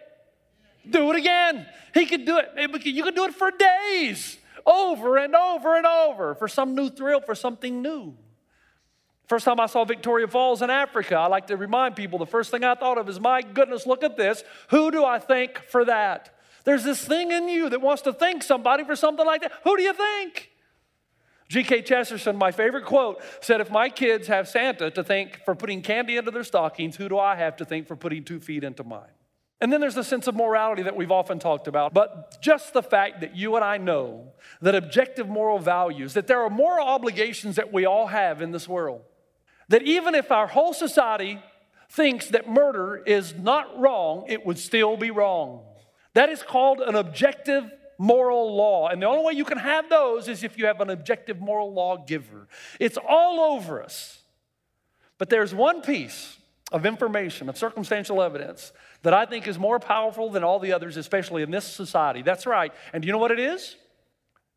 Do 0.88 1.10
it 1.10 1.16
again. 1.16 1.66
He 1.92 2.06
could 2.06 2.24
do 2.24 2.38
it. 2.38 2.86
You 2.86 3.02
could 3.02 3.16
do 3.16 3.24
it 3.24 3.34
for 3.34 3.50
days, 3.50 4.38
over 4.64 5.16
and 5.16 5.34
over 5.34 5.76
and 5.76 5.84
over, 5.84 6.36
for 6.36 6.46
some 6.46 6.76
new 6.76 6.90
thrill, 6.90 7.20
for 7.20 7.34
something 7.34 7.82
new. 7.82 8.14
First 9.30 9.44
time 9.44 9.60
I 9.60 9.66
saw 9.66 9.84
Victoria 9.84 10.26
Falls 10.26 10.60
in 10.60 10.70
Africa, 10.70 11.14
I 11.14 11.28
like 11.28 11.46
to 11.46 11.56
remind 11.56 11.94
people 11.94 12.18
the 12.18 12.26
first 12.26 12.50
thing 12.50 12.64
I 12.64 12.74
thought 12.74 12.98
of 12.98 13.08
is, 13.08 13.20
my 13.20 13.42
goodness, 13.42 13.86
look 13.86 14.02
at 14.02 14.16
this. 14.16 14.42
Who 14.70 14.90
do 14.90 15.04
I 15.04 15.20
thank 15.20 15.62
for 15.68 15.84
that? 15.84 16.34
There's 16.64 16.82
this 16.82 17.04
thing 17.04 17.30
in 17.30 17.48
you 17.48 17.68
that 17.68 17.80
wants 17.80 18.02
to 18.02 18.12
thank 18.12 18.42
somebody 18.42 18.82
for 18.82 18.96
something 18.96 19.24
like 19.24 19.42
that. 19.42 19.52
Who 19.62 19.76
do 19.76 19.84
you 19.84 19.92
think? 19.92 20.50
G.K. 21.48 21.82
Chesterton, 21.82 22.38
my 22.38 22.50
favorite 22.50 22.84
quote, 22.86 23.22
said, 23.40 23.60
If 23.60 23.70
my 23.70 23.88
kids 23.88 24.26
have 24.26 24.48
Santa 24.48 24.90
to 24.90 25.04
thank 25.04 25.44
for 25.44 25.54
putting 25.54 25.80
candy 25.80 26.16
into 26.16 26.32
their 26.32 26.42
stockings, 26.42 26.96
who 26.96 27.08
do 27.08 27.16
I 27.16 27.36
have 27.36 27.56
to 27.58 27.64
thank 27.64 27.86
for 27.86 27.94
putting 27.94 28.24
two 28.24 28.40
feet 28.40 28.64
into 28.64 28.82
mine? 28.82 29.12
And 29.60 29.72
then 29.72 29.80
there's 29.80 29.94
the 29.94 30.02
sense 30.02 30.26
of 30.26 30.34
morality 30.34 30.82
that 30.82 30.96
we've 30.96 31.12
often 31.12 31.38
talked 31.38 31.68
about. 31.68 31.94
But 31.94 32.40
just 32.42 32.72
the 32.72 32.82
fact 32.82 33.20
that 33.20 33.36
you 33.36 33.54
and 33.54 33.64
I 33.64 33.76
know 33.76 34.32
that 34.60 34.74
objective 34.74 35.28
moral 35.28 35.60
values, 35.60 36.14
that 36.14 36.26
there 36.26 36.40
are 36.40 36.50
moral 36.50 36.84
obligations 36.84 37.54
that 37.54 37.72
we 37.72 37.86
all 37.86 38.08
have 38.08 38.42
in 38.42 38.50
this 38.50 38.66
world, 38.66 39.02
that 39.70 39.82
even 39.82 40.14
if 40.14 40.30
our 40.30 40.48
whole 40.48 40.74
society 40.74 41.40
thinks 41.88 42.28
that 42.30 42.48
murder 42.48 43.02
is 43.06 43.34
not 43.34 43.78
wrong, 43.78 44.24
it 44.28 44.44
would 44.44 44.58
still 44.58 44.96
be 44.96 45.10
wrong. 45.10 45.62
That 46.14 46.28
is 46.28 46.42
called 46.42 46.80
an 46.80 46.96
objective 46.96 47.70
moral 47.96 48.56
law. 48.56 48.88
And 48.88 49.00
the 49.00 49.06
only 49.06 49.24
way 49.24 49.32
you 49.34 49.44
can 49.44 49.58
have 49.58 49.88
those 49.88 50.26
is 50.26 50.42
if 50.42 50.58
you 50.58 50.66
have 50.66 50.80
an 50.80 50.90
objective 50.90 51.40
moral 51.40 51.72
law 51.72 52.04
giver. 52.04 52.48
It's 52.80 52.98
all 53.08 53.54
over 53.54 53.82
us. 53.82 54.20
But 55.18 55.30
there's 55.30 55.54
one 55.54 55.82
piece 55.82 56.36
of 56.72 56.84
information, 56.84 57.48
of 57.48 57.56
circumstantial 57.56 58.22
evidence, 58.22 58.72
that 59.02 59.14
I 59.14 59.24
think 59.24 59.46
is 59.46 59.58
more 59.58 59.78
powerful 59.78 60.30
than 60.30 60.42
all 60.42 60.58
the 60.58 60.72
others, 60.72 60.96
especially 60.96 61.42
in 61.42 61.50
this 61.52 61.64
society. 61.64 62.22
That's 62.22 62.46
right. 62.46 62.72
And 62.92 63.02
do 63.02 63.06
you 63.06 63.12
know 63.12 63.18
what 63.18 63.30
it 63.30 63.40
is? 63.40 63.76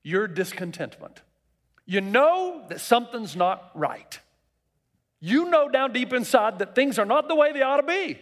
Your 0.03 0.27
discontentment. 0.27 1.21
You 1.85 2.01
know 2.01 2.65
that 2.69 2.81
something's 2.81 3.35
not 3.35 3.69
right. 3.75 4.19
You 5.25 5.49
know 5.49 5.69
down 5.69 5.93
deep 5.93 6.11
inside 6.11 6.59
that 6.59 6.75
things 6.75 6.99
are 6.99 7.05
not 7.05 7.29
the 7.29 7.35
way 7.35 7.53
they 7.53 7.61
ought 7.61 7.77
to 7.77 7.83
be. 7.83 8.19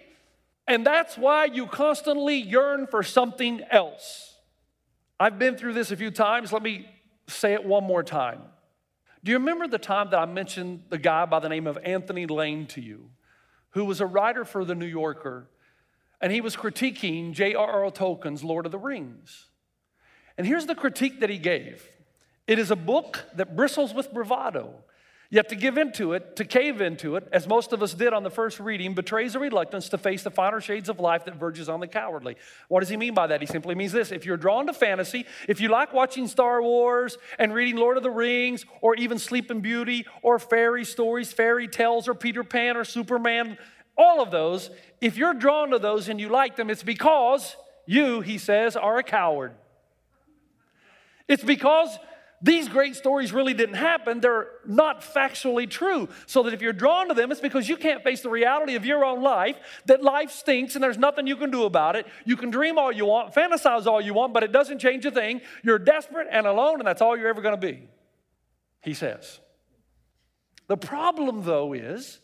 And 0.67 0.85
that's 0.85 1.17
why 1.17 1.45
you 1.45 1.65
constantly 1.65 2.35
yearn 2.35 2.85
for 2.85 3.01
something 3.01 3.61
else. 3.71 4.35
I've 5.19 5.39
been 5.39 5.57
through 5.57 5.73
this 5.73 5.89
a 5.89 5.97
few 5.97 6.11
times. 6.11 6.53
Let 6.53 6.61
me 6.61 6.87
say 7.27 7.53
it 7.53 7.65
one 7.65 7.85
more 7.85 8.03
time. 8.03 8.43
Do 9.23 9.31
you 9.31 9.39
remember 9.39 9.67
the 9.67 9.79
time 9.79 10.11
that 10.11 10.19
I 10.19 10.27
mentioned 10.27 10.83
the 10.89 10.99
guy 10.99 11.25
by 11.25 11.39
the 11.39 11.49
name 11.49 11.65
of 11.65 11.79
Anthony 11.83 12.27
Lane 12.27 12.67
to 12.67 12.81
you, 12.81 13.09
who 13.71 13.85
was 13.85 13.99
a 13.99 14.05
writer 14.05 14.45
for 14.45 14.63
The 14.63 14.75
New 14.75 14.85
Yorker, 14.85 15.49
and 16.21 16.31
he 16.31 16.39
was 16.39 16.55
critiquing 16.55 17.31
J.R.R. 17.31 17.89
Tolkien's 17.89 18.43
Lord 18.43 18.67
of 18.67 18.71
the 18.71 18.77
Rings? 18.77 19.47
And 20.37 20.45
here's 20.45 20.67
the 20.67 20.75
critique 20.75 21.19
that 21.21 21.31
he 21.31 21.39
gave 21.39 21.83
it 22.45 22.59
is 22.59 22.69
a 22.69 22.75
book 22.75 23.25
that 23.33 23.55
bristles 23.55 23.91
with 23.91 24.13
bravado. 24.13 24.83
Have 25.33 25.47
to 25.47 25.55
give 25.55 25.77
into 25.77 26.11
it, 26.11 26.35
to 26.35 26.45
cave 26.45 26.81
into 26.81 27.15
it, 27.15 27.25
as 27.31 27.47
most 27.47 27.71
of 27.71 27.81
us 27.81 27.93
did 27.93 28.11
on 28.11 28.23
the 28.23 28.29
first 28.29 28.59
reading, 28.59 28.93
betrays 28.93 29.33
a 29.33 29.39
reluctance 29.39 29.87
to 29.89 29.97
face 29.97 30.23
the 30.23 30.29
finer 30.29 30.59
shades 30.59 30.89
of 30.89 30.99
life 30.99 31.23
that 31.23 31.35
verges 31.35 31.69
on 31.69 31.79
the 31.79 31.87
cowardly. 31.87 32.35
What 32.67 32.81
does 32.81 32.89
he 32.89 32.97
mean 32.97 33.13
by 33.13 33.27
that? 33.27 33.39
He 33.39 33.47
simply 33.47 33.73
means 33.73 33.93
this 33.93 34.11
if 34.11 34.25
you're 34.25 34.35
drawn 34.35 34.67
to 34.67 34.73
fantasy, 34.73 35.25
if 35.47 35.61
you 35.61 35.69
like 35.69 35.93
watching 35.93 36.27
Star 36.27 36.61
Wars 36.61 37.17
and 37.39 37.53
reading 37.53 37.77
Lord 37.77 37.95
of 37.95 38.03
the 38.03 38.11
Rings, 38.11 38.65
or 38.81 38.93
even 38.95 39.17
Sleeping 39.17 39.61
Beauty, 39.61 40.05
or 40.21 40.37
fairy 40.37 40.83
stories, 40.83 41.31
fairy 41.31 41.69
tales, 41.69 42.09
or 42.09 42.13
Peter 42.13 42.43
Pan, 42.43 42.75
or 42.75 42.83
Superman, 42.83 43.57
all 43.97 44.21
of 44.21 44.31
those, 44.31 44.69
if 44.99 45.15
you're 45.15 45.33
drawn 45.33 45.69
to 45.69 45.79
those 45.79 46.09
and 46.09 46.19
you 46.19 46.27
like 46.27 46.57
them, 46.57 46.69
it's 46.69 46.83
because 46.83 47.55
you, 47.85 48.19
he 48.19 48.37
says, 48.37 48.75
are 48.75 48.97
a 48.97 49.03
coward. 49.03 49.53
It's 51.29 51.43
because 51.43 51.97
these 52.41 52.67
great 52.67 52.95
stories 52.95 53.31
really 53.31 53.53
didn't 53.53 53.75
happen. 53.75 54.19
They're 54.19 54.47
not 54.65 55.01
factually 55.01 55.69
true. 55.69 56.09
So 56.25 56.43
that 56.43 56.53
if 56.53 56.61
you're 56.61 56.73
drawn 56.73 57.07
to 57.09 57.13
them, 57.13 57.31
it's 57.31 57.41
because 57.41 57.69
you 57.69 57.77
can't 57.77 58.03
face 58.03 58.21
the 58.21 58.29
reality 58.29 58.75
of 58.75 58.85
your 58.85 59.05
own 59.05 59.21
life, 59.21 59.57
that 59.85 60.01
life 60.01 60.31
stinks 60.31 60.75
and 60.75 60.83
there's 60.83 60.97
nothing 60.97 61.27
you 61.27 61.35
can 61.35 61.51
do 61.51 61.65
about 61.65 61.95
it. 61.95 62.07
You 62.25 62.35
can 62.35 62.49
dream 62.49 62.77
all 62.79 62.91
you 62.91 63.05
want, 63.05 63.33
fantasize 63.33 63.85
all 63.85 64.01
you 64.01 64.13
want, 64.13 64.33
but 64.33 64.43
it 64.43 64.51
doesn't 64.51 64.79
change 64.79 65.05
a 65.05 65.11
thing. 65.11 65.41
You're 65.63 65.79
desperate 65.79 66.27
and 66.31 66.47
alone, 66.47 66.79
and 66.79 66.87
that's 66.87 67.01
all 67.01 67.15
you're 67.15 67.29
ever 67.29 67.41
going 67.41 67.59
to 67.59 67.61
be, 67.61 67.87
he 68.81 68.93
says. 68.93 69.39
The 70.67 70.77
problem, 70.77 71.43
though, 71.43 71.73
is 71.73 72.19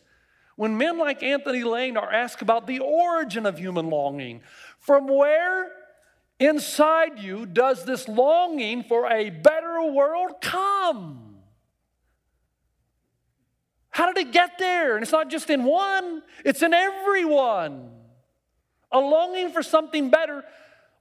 when 0.56 0.78
men 0.78 0.98
like 0.98 1.22
Anthony 1.22 1.64
Lane 1.64 1.98
are 1.98 2.12
asked 2.12 2.42
about 2.42 2.66
the 2.66 2.80
origin 2.80 3.46
of 3.46 3.60
human 3.60 3.90
longing, 3.90 4.42
from 4.80 5.08
where 5.08 5.72
inside 6.40 7.20
you 7.20 7.46
does 7.46 7.86
this 7.86 8.08
longing 8.08 8.84
for 8.84 9.12
a 9.12 9.30
better 9.30 9.84
world 9.84 10.36
come? 10.42 11.38
How 13.90 14.12
did 14.12 14.28
it 14.28 14.32
get 14.32 14.60
there? 14.60 14.96
And 14.96 15.02
it's 15.02 15.12
not 15.12 15.30
just 15.30 15.50
in 15.50 15.64
one, 15.64 16.22
it's 16.46 16.62
in 16.62 16.74
everyone. 16.74 17.90
A 18.92 19.00
longing 19.00 19.52
for 19.52 19.64
something 19.64 20.12
better, 20.12 20.44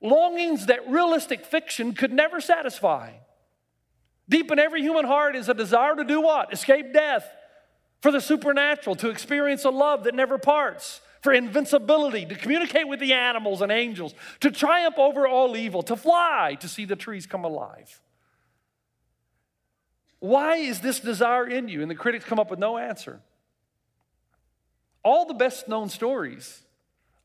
longings 0.00 0.66
that 0.66 0.88
realistic 0.88 1.44
fiction 1.44 1.92
could 1.92 2.12
never 2.12 2.40
satisfy. 2.40 3.12
Deep 4.28 4.50
in 4.50 4.58
every 4.58 4.80
human 4.80 5.04
heart 5.04 5.36
is 5.36 5.48
a 5.48 5.54
desire 5.54 5.94
to 5.94 6.04
do 6.04 6.20
what? 6.20 6.52
Escape 6.52 6.92
death, 6.92 7.30
for 8.00 8.10
the 8.10 8.20
supernatural, 8.20 8.96
to 8.96 9.10
experience 9.10 9.64
a 9.64 9.70
love 9.70 10.04
that 10.04 10.14
never 10.14 10.38
parts, 10.38 11.00
for 11.22 11.32
invincibility, 11.32 12.26
to 12.26 12.34
communicate 12.34 12.88
with 12.88 13.00
the 13.00 13.12
animals 13.12 13.62
and 13.62 13.72
angels, 13.72 14.14
to 14.40 14.50
triumph 14.50 14.98
over 14.98 15.26
all 15.26 15.56
evil, 15.56 15.82
to 15.82 15.96
fly, 15.96 16.56
to 16.60 16.68
see 16.68 16.84
the 16.84 16.96
trees 16.96 17.26
come 17.26 17.44
alive. 17.44 18.00
Why 20.18 20.56
is 20.56 20.80
this 20.80 21.00
desire 21.00 21.46
in 21.46 21.68
you? 21.68 21.82
And 21.82 21.90
the 21.90 21.94
critics 21.94 22.24
come 22.24 22.38
up 22.38 22.50
with 22.50 22.58
no 22.58 22.78
answer. 22.78 23.20
All 25.04 25.26
the 25.26 25.34
best 25.34 25.68
known 25.68 25.88
stories, 25.88 26.62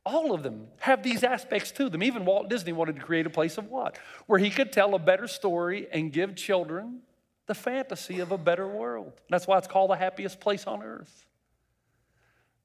all 0.05 0.33
of 0.33 0.43
them 0.43 0.67
have 0.79 1.03
these 1.03 1.23
aspects 1.23 1.71
to 1.73 1.89
them. 1.89 2.03
Even 2.03 2.25
Walt 2.25 2.49
Disney 2.49 2.73
wanted 2.73 2.97
to 2.97 3.01
create 3.01 3.25
a 3.25 3.29
place 3.29 3.57
of 3.57 3.69
what? 3.69 3.97
Where 4.27 4.39
he 4.39 4.49
could 4.49 4.71
tell 4.71 4.93
a 4.93 4.99
better 4.99 5.27
story 5.27 5.87
and 5.91 6.11
give 6.11 6.35
children 6.35 7.01
the 7.47 7.55
fantasy 7.55 8.19
of 8.19 8.31
a 8.31 8.37
better 8.37 8.67
world. 8.67 9.13
That's 9.29 9.47
why 9.47 9.57
it's 9.57 9.67
called 9.67 9.91
the 9.91 9.95
happiest 9.95 10.39
place 10.39 10.67
on 10.67 10.83
earth. 10.83 11.25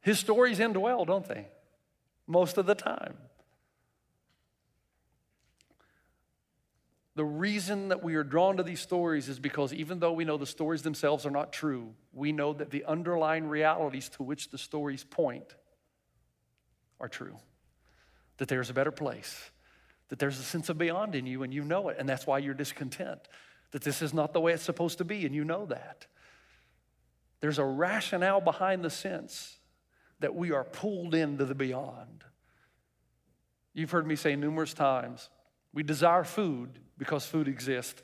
His 0.00 0.18
stories 0.18 0.60
end 0.60 0.76
well, 0.76 1.04
don't 1.04 1.26
they? 1.26 1.48
Most 2.26 2.58
of 2.58 2.66
the 2.66 2.74
time. 2.74 3.16
The 7.16 7.24
reason 7.24 7.88
that 7.88 8.04
we 8.04 8.14
are 8.16 8.22
drawn 8.22 8.58
to 8.58 8.62
these 8.62 8.80
stories 8.80 9.30
is 9.30 9.38
because 9.38 9.72
even 9.72 10.00
though 10.00 10.12
we 10.12 10.26
know 10.26 10.36
the 10.36 10.46
stories 10.46 10.82
themselves 10.82 11.24
are 11.24 11.30
not 11.30 11.50
true, 11.50 11.94
we 12.12 12.30
know 12.30 12.52
that 12.52 12.70
the 12.70 12.84
underlying 12.84 13.48
realities 13.48 14.10
to 14.10 14.22
which 14.22 14.50
the 14.50 14.58
stories 14.58 15.02
point 15.02 15.54
are 17.00 17.08
true. 17.08 17.38
That 18.36 18.48
there's 18.48 18.68
a 18.68 18.74
better 18.74 18.90
place, 18.90 19.50
that 20.08 20.18
there's 20.18 20.38
a 20.38 20.42
sense 20.42 20.68
of 20.68 20.76
beyond 20.76 21.14
in 21.14 21.26
you 21.26 21.42
and 21.42 21.54
you 21.54 21.64
know 21.64 21.88
it, 21.88 21.96
and 21.98 22.06
that's 22.06 22.26
why 22.26 22.36
you're 22.36 22.52
discontent. 22.52 23.20
That 23.70 23.82
this 23.82 24.02
is 24.02 24.12
not 24.12 24.34
the 24.34 24.40
way 24.40 24.52
it's 24.52 24.62
supposed 24.62 24.98
to 24.98 25.04
be, 25.04 25.24
and 25.24 25.34
you 25.34 25.42
know 25.42 25.64
that. 25.66 26.06
There's 27.40 27.58
a 27.58 27.64
rationale 27.64 28.42
behind 28.42 28.84
the 28.84 28.90
sense 28.90 29.55
that 30.20 30.34
we 30.34 30.52
are 30.52 30.64
pulled 30.64 31.14
into 31.14 31.44
the 31.44 31.54
beyond. 31.54 32.24
You've 33.74 33.90
heard 33.90 34.06
me 34.06 34.16
say 34.16 34.36
numerous 34.36 34.74
times 34.74 35.28
we 35.76 35.82
desire 35.82 36.24
food 36.24 36.78
because 36.96 37.26
food 37.26 37.48
exists. 37.48 38.02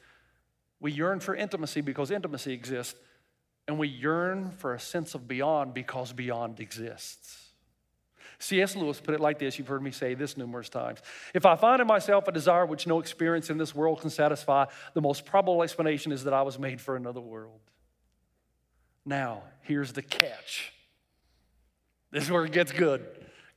We 0.79 0.93
yearn 0.93 1.21
for 1.21 1.35
intimacy 1.35 1.81
because 1.81 2.11
intimacy 2.11 2.53
exists. 2.53 3.01
And 3.67 3.79
we 3.79 3.89
yearn 3.89 4.51
for 4.51 4.75
a 4.75 4.81
sense 4.81 5.15
of 5.15 5.27
beyond 5.27 5.73
because 5.73 6.13
beyond 6.13 6.61
exists. 6.61 7.53
C.S. 8.39 8.77
Lewis 8.77 9.01
put 9.01 9.15
it 9.15 9.21
like 9.21 9.39
this 9.39 9.57
you've 9.57 9.69
heard 9.69 9.83
me 9.83 9.93
say 9.93 10.13
this 10.13 10.37
numerous 10.37 10.69
times. 10.69 10.99
If 11.33 11.47
I 11.47 11.57
find 11.57 11.81
in 11.81 11.87
myself 11.87 12.29
a 12.29 12.33
desire 12.33 12.67
which 12.67 12.87
no 12.87 12.99
experience 12.99 13.49
in 13.49 13.57
this 13.57 13.75
world 13.75 14.01
can 14.01 14.11
satisfy, 14.11 14.67
the 14.93 15.01
most 15.01 15.25
probable 15.25 15.63
explanation 15.63 16.13
is 16.13 16.25
that 16.25 16.35
I 16.35 16.43
was 16.43 16.59
made 16.59 16.81
for 16.81 16.97
another 16.97 17.21
world. 17.21 17.61
Now, 19.07 19.45
here's 19.63 19.93
the 19.93 20.03
catch. 20.03 20.73
This 22.13 22.25
is 22.25 22.31
where 22.31 22.45
it 22.45 22.53
gets 22.53 22.71
good. 22.71 23.05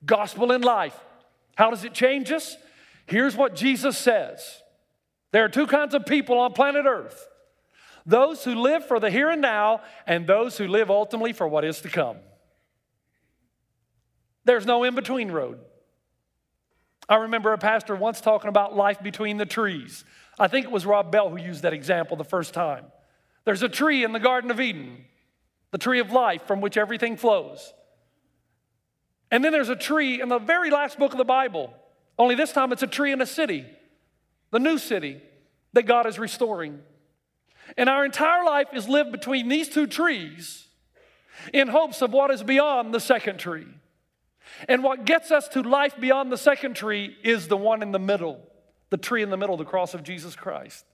Gospel 0.05 0.51
in 0.51 0.61
life. 0.61 0.99
How 1.55 1.69
does 1.69 1.83
it 1.83 1.93
change 1.93 2.31
us? 2.31 2.57
Here's 3.05 3.35
what 3.35 3.55
Jesus 3.55 3.97
says 3.97 4.61
There 5.31 5.45
are 5.45 5.49
two 5.49 5.67
kinds 5.67 5.93
of 5.93 6.05
people 6.05 6.39
on 6.39 6.53
planet 6.53 6.85
Earth 6.87 7.27
those 8.05 8.43
who 8.43 8.53
live 8.55 8.85
for 8.85 8.99
the 8.99 9.09
here 9.09 9.31
and 9.31 9.41
now, 9.41 9.81
and 10.05 10.27
those 10.27 10.57
who 10.57 10.67
live 10.67 10.91
ultimately 10.91 11.33
for 11.33 11.47
what 11.47 11.65
is 11.65 11.81
to 11.81 11.89
come. 11.89 12.17
There's 14.43 14.65
no 14.65 14.83
in 14.83 14.93
between 14.93 15.31
road. 15.31 15.59
I 17.09 17.15
remember 17.15 17.51
a 17.51 17.57
pastor 17.57 17.95
once 17.95 18.21
talking 18.21 18.49
about 18.49 18.75
life 18.75 19.01
between 19.01 19.37
the 19.37 19.45
trees. 19.45 20.05
I 20.39 20.47
think 20.47 20.65
it 20.65 20.71
was 20.71 20.85
Rob 20.85 21.11
Bell 21.11 21.29
who 21.29 21.37
used 21.37 21.63
that 21.63 21.73
example 21.73 22.15
the 22.15 22.23
first 22.23 22.53
time. 22.53 22.85
There's 23.43 23.63
a 23.63 23.69
tree 23.69 24.03
in 24.03 24.11
the 24.11 24.19
Garden 24.19 24.51
of 24.51 24.59
Eden, 24.59 25.05
the 25.71 25.77
tree 25.77 25.99
of 25.99 26.11
life 26.11 26.43
from 26.43 26.61
which 26.61 26.77
everything 26.77 27.17
flows. 27.17 27.73
And 29.35 29.43
then 29.43 29.51
there's 29.51 29.67
a 29.67 29.75
tree 29.75 30.21
in 30.21 30.29
the 30.29 30.39
very 30.39 30.71
last 30.71 30.97
book 30.97 31.11
of 31.11 31.17
the 31.17 31.25
Bible, 31.25 31.73
only 32.17 32.35
this 32.35 32.53
time 32.53 32.71
it's 32.71 32.83
a 32.83 32.87
tree 32.87 33.11
in 33.11 33.19
a 33.19 33.25
city, 33.25 33.65
the 34.51 34.59
new 34.59 34.77
city 34.77 35.21
that 35.73 35.83
God 35.83 36.05
is 36.05 36.17
restoring. 36.17 36.79
And 37.75 37.89
our 37.89 38.05
entire 38.05 38.45
life 38.45 38.69
is 38.71 38.87
lived 38.87 39.11
between 39.11 39.49
these 39.49 39.67
two 39.67 39.87
trees 39.87 40.67
in 41.51 41.67
hopes 41.67 42.01
of 42.01 42.13
what 42.13 42.31
is 42.31 42.43
beyond 42.43 42.93
the 42.93 43.01
second 43.01 43.37
tree. 43.37 43.67
And 44.69 44.81
what 44.85 45.03
gets 45.03 45.31
us 45.31 45.49
to 45.49 45.63
life 45.63 45.99
beyond 45.99 46.31
the 46.31 46.37
second 46.37 46.77
tree 46.77 47.17
is 47.21 47.49
the 47.49 47.57
one 47.57 47.81
in 47.81 47.91
the 47.91 47.99
middle, 47.99 48.39
the 48.89 48.95
tree 48.95 49.21
in 49.21 49.31
the 49.31 49.35
middle, 49.35 49.57
the 49.57 49.65
cross 49.65 49.93
of 49.93 50.01
Jesus 50.01 50.33
Christ. 50.37 50.85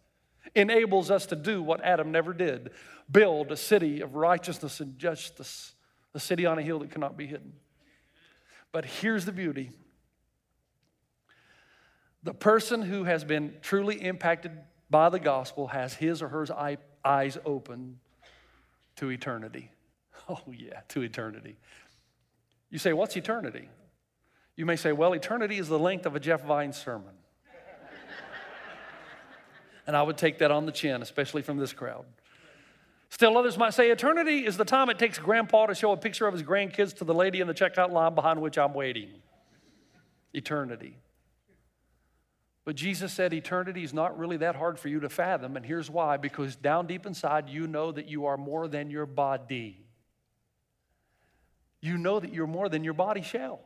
Enables 0.56 1.12
us 1.12 1.28
to 1.28 1.36
do 1.36 1.62
what 1.62 1.84
Adam 1.84 2.12
never 2.12 2.34
did 2.34 2.72
build 3.12 3.52
a 3.52 3.56
city 3.56 4.02
of 4.02 4.16
righteousness 4.16 4.80
and 4.80 4.98
justice, 4.98 5.74
a 6.16 6.20
city 6.20 6.48
on 6.48 6.58
a 6.58 6.64
hill 6.64 6.80
that 6.80 6.90
cannot 6.90 7.16
be 7.16 7.28
hidden. 7.28 7.54
But 8.72 8.86
here's 8.86 9.26
the 9.26 9.32
beauty 9.32 9.72
the 12.24 12.34
person 12.34 12.84
who 12.84 13.06
has 13.06 13.24
been 13.24 13.56
truly 13.62 13.96
impacted 13.96 14.52
by 14.90 15.10
the 15.10 15.20
gospel 15.20 15.68
has 15.68 15.96
his 15.96 16.22
or 16.22 16.28
her 16.28 16.46
eyes 17.04 17.38
open 17.46 18.00
to 18.98 19.10
eternity. 19.10 19.72
Oh, 20.30 20.40
yeah, 20.56 20.82
to 20.90 21.02
eternity. 21.02 21.58
You 22.70 22.78
say, 22.78 22.94
What's 22.94 23.18
eternity? 23.18 23.68
You 24.56 24.68
may 24.68 24.76
say, 24.76 24.92
Well, 24.92 25.14
eternity 25.14 25.58
is 25.58 25.68
the 25.68 25.80
length 25.80 26.06
of 26.06 26.16
a 26.16 26.20
Jeff 26.20 26.46
Vine 26.46 26.72
sermon. 26.72 27.16
and 29.88 29.98
I 29.98 30.04
would 30.04 30.18
take 30.18 30.38
that 30.38 30.52
on 30.52 30.68
the 30.68 30.72
chin, 30.72 31.02
especially 31.02 31.42
from 31.42 31.58
this 31.58 31.74
crowd. 31.74 32.06
Still, 33.12 33.38
others 33.38 33.58
might 33.58 33.74
say 33.74 33.92
eternity 33.92 34.46
is 34.46 34.56
the 34.56 34.66
time 34.66 34.90
it 34.90 34.98
takes 34.98 35.20
grandpa 35.20 35.66
to 35.66 35.76
show 35.76 35.92
a 35.92 35.98
picture 35.98 36.26
of 36.28 36.34
his 36.34 36.44
grandkids 36.44 36.96
to 36.96 37.04
the 37.04 37.14
lady 37.14 37.42
in 37.42 37.46
the 37.46 37.54
checkout 37.54 37.92
line 37.92 38.16
behind 38.16 38.42
which 38.42 38.58
I'm 38.58 38.74
waiting. 38.74 39.10
Eternity. 40.34 40.96
But 42.64 42.78
Jesus 42.78 43.12
said 43.12 43.34
eternity 43.34 43.84
is 43.84 43.94
not 43.94 44.18
really 44.18 44.38
that 44.38 44.56
hard 44.56 44.80
for 44.80 44.88
you 44.88 45.02
to 45.02 45.10
fathom, 45.10 45.58
and 45.58 45.66
here's 45.66 45.90
why 45.90 46.16
because 46.16 46.56
down 46.56 46.88
deep 46.88 47.06
inside, 47.06 47.50
you 47.50 47.68
know 47.68 47.92
that 47.92 48.08
you 48.08 48.28
are 48.28 48.38
more 48.38 48.70
than 48.70 48.90
your 48.90 49.06
body. 49.06 49.86
You 51.82 51.98
know 51.98 52.20
that 52.20 52.34
you're 52.34 52.48
more 52.48 52.70
than 52.70 52.86
your 52.86 52.94
body 52.94 53.24
shell. 53.24 53.60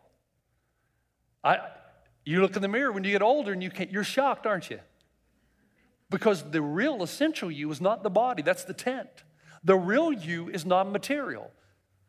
I, 1.44 1.60
you 2.26 2.42
look 2.42 2.56
in 2.56 2.64
the 2.64 2.68
mirror 2.68 2.92
when 2.92 3.04
you 3.04 3.12
get 3.12 3.22
older 3.22 3.54
and 3.54 3.62
you 3.62 3.70
can't, 3.70 3.92
you're 3.92 4.04
shocked, 4.04 4.48
aren't 4.48 4.72
you? 4.72 4.80
Because 6.10 6.50
the 6.50 6.64
real 6.64 7.04
essential 7.04 7.52
you 7.52 7.70
is 7.70 7.80
not 7.80 8.02
the 8.02 8.10
body, 8.10 8.42
that's 8.42 8.64
the 8.64 8.74
tent. 8.74 9.24
The 9.66 9.76
real 9.76 10.14
you 10.14 10.50
is 10.50 10.66
non 10.66 10.92
material. 10.92 11.52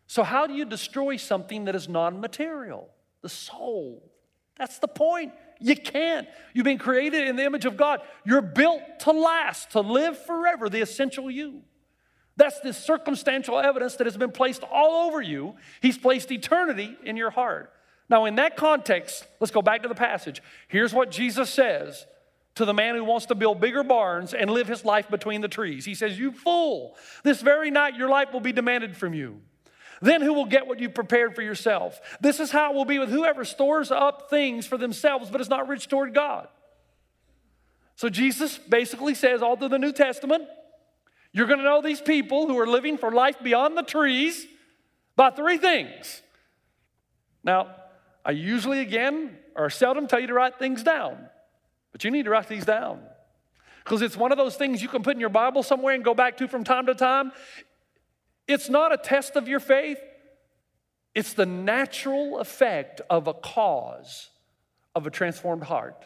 So, 0.07 0.23
how 0.23 0.47
do 0.47 0.55
you 0.55 0.65
destroy 0.65 1.17
something 1.17 1.65
that 1.65 1.75
is 1.75 1.89
non 1.89 2.21
material? 2.21 2.89
The 3.23 3.29
soul. 3.29 4.13
That's 4.57 4.79
the 4.79 4.89
point. 4.89 5.33
You 5.59 5.75
can't. 5.75 6.29
You've 6.55 6.65
been 6.65 6.79
created 6.79 7.27
in 7.27 7.37
the 7.37 7.45
image 7.45 7.65
of 7.65 7.77
God. 7.77 8.01
You're 8.25 8.43
built 8.43 8.83
to 9.01 9.11
last, 9.11 9.71
to 9.73 9.81
live 9.81 10.19
forever, 10.19 10.69
the 10.69 10.81
essential 10.81 11.31
you. 11.31 11.63
That's 12.37 12.61
the 12.61 12.73
circumstantial 12.73 13.59
evidence 13.59 13.97
that 13.97 14.07
has 14.07 14.17
been 14.17 14.31
placed 14.31 14.63
all 14.63 15.07
over 15.07 15.23
you. 15.23 15.55
He's 15.81 15.97
placed 15.97 16.31
eternity 16.31 16.97
in 17.03 17.17
your 17.17 17.31
heart. 17.31 17.73
Now, 18.09 18.27
in 18.27 18.37
that 18.37 18.57
context, 18.57 19.27
let's 19.41 19.51
go 19.51 19.63
back 19.63 19.83
to 19.83 19.89
the 19.89 19.95
passage. 19.95 20.43
Here's 20.69 20.93
what 20.93 21.11
Jesus 21.11 21.51
says 21.51 22.07
to 22.57 22.65
the 22.65 22.75
man 22.75 22.95
who 22.95 23.05
wants 23.05 23.27
to 23.27 23.35
build 23.35 23.61
bigger 23.61 23.83
barns 23.83 24.35
and 24.35 24.51
live 24.51 24.67
his 24.67 24.85
life 24.85 25.09
between 25.09 25.41
the 25.41 25.49
trees. 25.49 25.85
He 25.85 25.95
says, 25.95 26.19
You 26.19 26.33
fool, 26.33 26.97
this 27.23 27.41
very 27.41 27.71
night 27.71 27.97
your 27.97 28.09
life 28.09 28.33
will 28.33 28.41
be 28.41 28.53
demanded 28.53 28.97
from 28.97 29.15
you. 29.15 29.41
Then 30.03 30.21
who 30.21 30.33
will 30.33 30.47
get 30.47 30.67
what 30.67 30.79
you 30.79 30.91
prepared 30.91 31.35
for 31.35 31.43
yourself? 31.43 32.01
This 32.21 32.41
is 32.41 32.51
how 32.51 32.73
it 32.73 32.75
will 32.75 32.85
be 32.85 32.99
with 32.99 33.09
whoever 33.09 33.45
stores 33.45 33.91
up 33.91 34.29
things 34.29 34.67
for 34.67 34.77
themselves 34.77 35.31
but 35.31 35.41
is 35.41 35.49
not 35.49 35.69
rich 35.69 35.89
toward 35.89 36.15
God. 36.15 36.49
So 37.95 38.11
Jesus 38.11 38.59
basically 38.59 39.15
says, 39.15 39.41
all 39.41 39.57
through 39.57 39.71
the 39.71 39.79
New 39.79 39.93
Testament, 39.93 40.45
you're 41.33 41.47
going 41.47 41.59
to 41.59 41.65
know 41.65 41.81
these 41.81 42.01
people 42.01 42.47
who 42.47 42.59
are 42.59 42.67
living 42.67 42.99
for 42.99 43.11
life 43.11 43.37
beyond 43.43 43.77
the 43.77 43.83
trees 43.83 44.47
by 45.15 45.31
three 45.31 45.57
things. 45.57 46.23
Now, 47.43 47.75
I 48.25 48.33
usually, 48.33 48.81
again, 48.81 49.37
or 49.55 49.71
seldom 49.71 50.09
tell 50.09 50.21
you 50.21 50.27
to 50.27 50.35
write 50.35 50.59
things 50.59 50.83
down, 50.83 51.29
but 51.97 52.05
you 52.05 52.11
need 52.11 52.25
to 52.25 52.31
write 52.31 52.47
these 52.47 52.67
down. 52.67 53.01
Because 53.83 54.03
it's 54.03 54.19
one 54.19 54.31
of 54.31 54.37
those 54.37 54.55
things 54.55 54.83
you 54.83 54.89
can 54.89 55.03
put 55.03 55.15
in 55.15 55.21
your 55.21 55.31
Bible 55.31 55.63
somewhere 55.63 55.95
and 55.95 56.05
go 56.05 56.13
back 56.13 56.37
to 56.37 56.47
from 56.47 56.63
time 56.63 56.85
to 56.85 56.95
time. 56.95 57.33
It's 58.47 58.69
not 58.69 58.93
a 58.93 58.99
test 58.99 59.35
of 59.35 59.49
your 59.49 59.61
faith, 59.61 59.97
it's 61.15 61.33
the 61.33 61.47
natural 61.47 62.39
effect 62.39 63.01
of 63.09 63.29
a 63.29 63.33
cause 63.33 64.29
of 64.95 65.07
a 65.07 65.11
transformed 65.11 65.63
heart. 65.63 66.05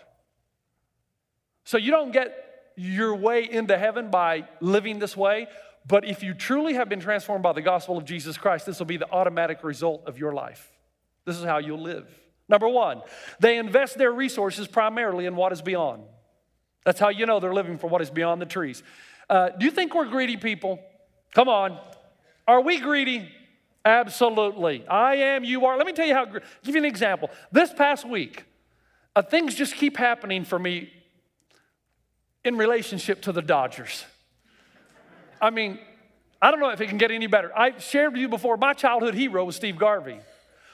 So 1.65 1.77
you 1.77 1.91
don't 1.91 2.13
get 2.13 2.33
your 2.77 3.17
way 3.17 3.51
into 3.51 3.77
heaven 3.77 4.13
by 4.13 4.45
living 4.61 5.01
this 5.01 5.17
way, 5.17 5.49
but 5.89 6.05
if 6.05 6.23
you 6.23 6.35
truly 6.35 6.75
have 6.75 6.89
been 6.89 7.01
transformed 7.01 7.43
by 7.43 7.53
the 7.53 7.63
gospel 7.63 7.99
of 7.99 8.05
Jesus 8.05 8.39
Christ, 8.39 8.65
this 8.65 8.79
will 8.79 8.87
be 8.87 8.97
the 8.97 9.11
automatic 9.11 9.65
result 9.65 10.05
of 10.07 10.19
your 10.19 10.35
life. 10.35 10.71
This 11.25 11.37
is 11.37 11.43
how 11.43 11.59
you'll 11.59 11.83
live. 11.83 12.09
Number 12.51 12.69
one, 12.69 13.01
they 13.39 13.59
invest 13.59 13.97
their 13.97 14.11
resources 14.11 14.67
primarily 14.67 15.25
in 15.25 15.37
what 15.37 15.53
is 15.53 15.63
beyond. 15.63 16.03
That's 16.85 16.99
how 16.99 17.09
you 17.09 17.25
know 17.25 17.39
they're 17.39 17.55
living 17.55 17.79
for 17.79 17.87
what 17.87 18.03
is 18.03 18.11
beyond 18.11 18.43
the 18.43 18.47
trees. 18.47 18.83
Uh, 19.31 19.51
do 19.51 19.65
you 19.65 19.71
think 19.71 19.95
we're 19.95 20.07
greedy 20.07 20.37
people? 20.37 20.81
Come 21.33 21.49
on. 21.49 21.79
Are 22.49 22.61
we 22.61 22.81
greedy? 22.81 23.31
Absolutely. 23.85 24.85
I 24.89 25.15
am, 25.15 25.45
you 25.45 25.65
are. 25.65 25.77
Let 25.77 25.87
me 25.87 25.93
tell 25.93 26.07
you 26.07 26.15
how, 26.15 26.25
give 26.25 26.75
you 26.75 26.79
an 26.79 26.85
example. 26.85 27.31
This 27.53 27.73
past 27.73 28.07
week, 28.07 28.45
uh, 29.15 29.23
things 29.23 29.55
just 29.55 29.77
keep 29.77 29.97
happening 29.97 30.45
for 30.45 30.59
me 30.59 30.93
in 32.45 32.57
relationship 32.57 33.23
to 33.23 33.33
the 33.33 33.43
Dodgers. 33.43 34.05
I 35.41 35.51
mean, 35.51 35.79
I 36.43 36.51
don't 36.51 36.59
know 36.59 36.71
if 36.71 36.81
it 36.81 36.89
can 36.89 36.99
get 36.99 37.13
any 37.13 37.29
better. 37.29 37.57
I 37.57 37.79
shared 37.79 38.13
with 38.13 38.21
you 38.21 38.29
before, 38.29 38.57
my 38.57 38.73
childhood 38.73 39.15
hero 39.15 39.45
was 39.45 39.55
Steve 39.55 39.79
Garvey. 39.79 40.19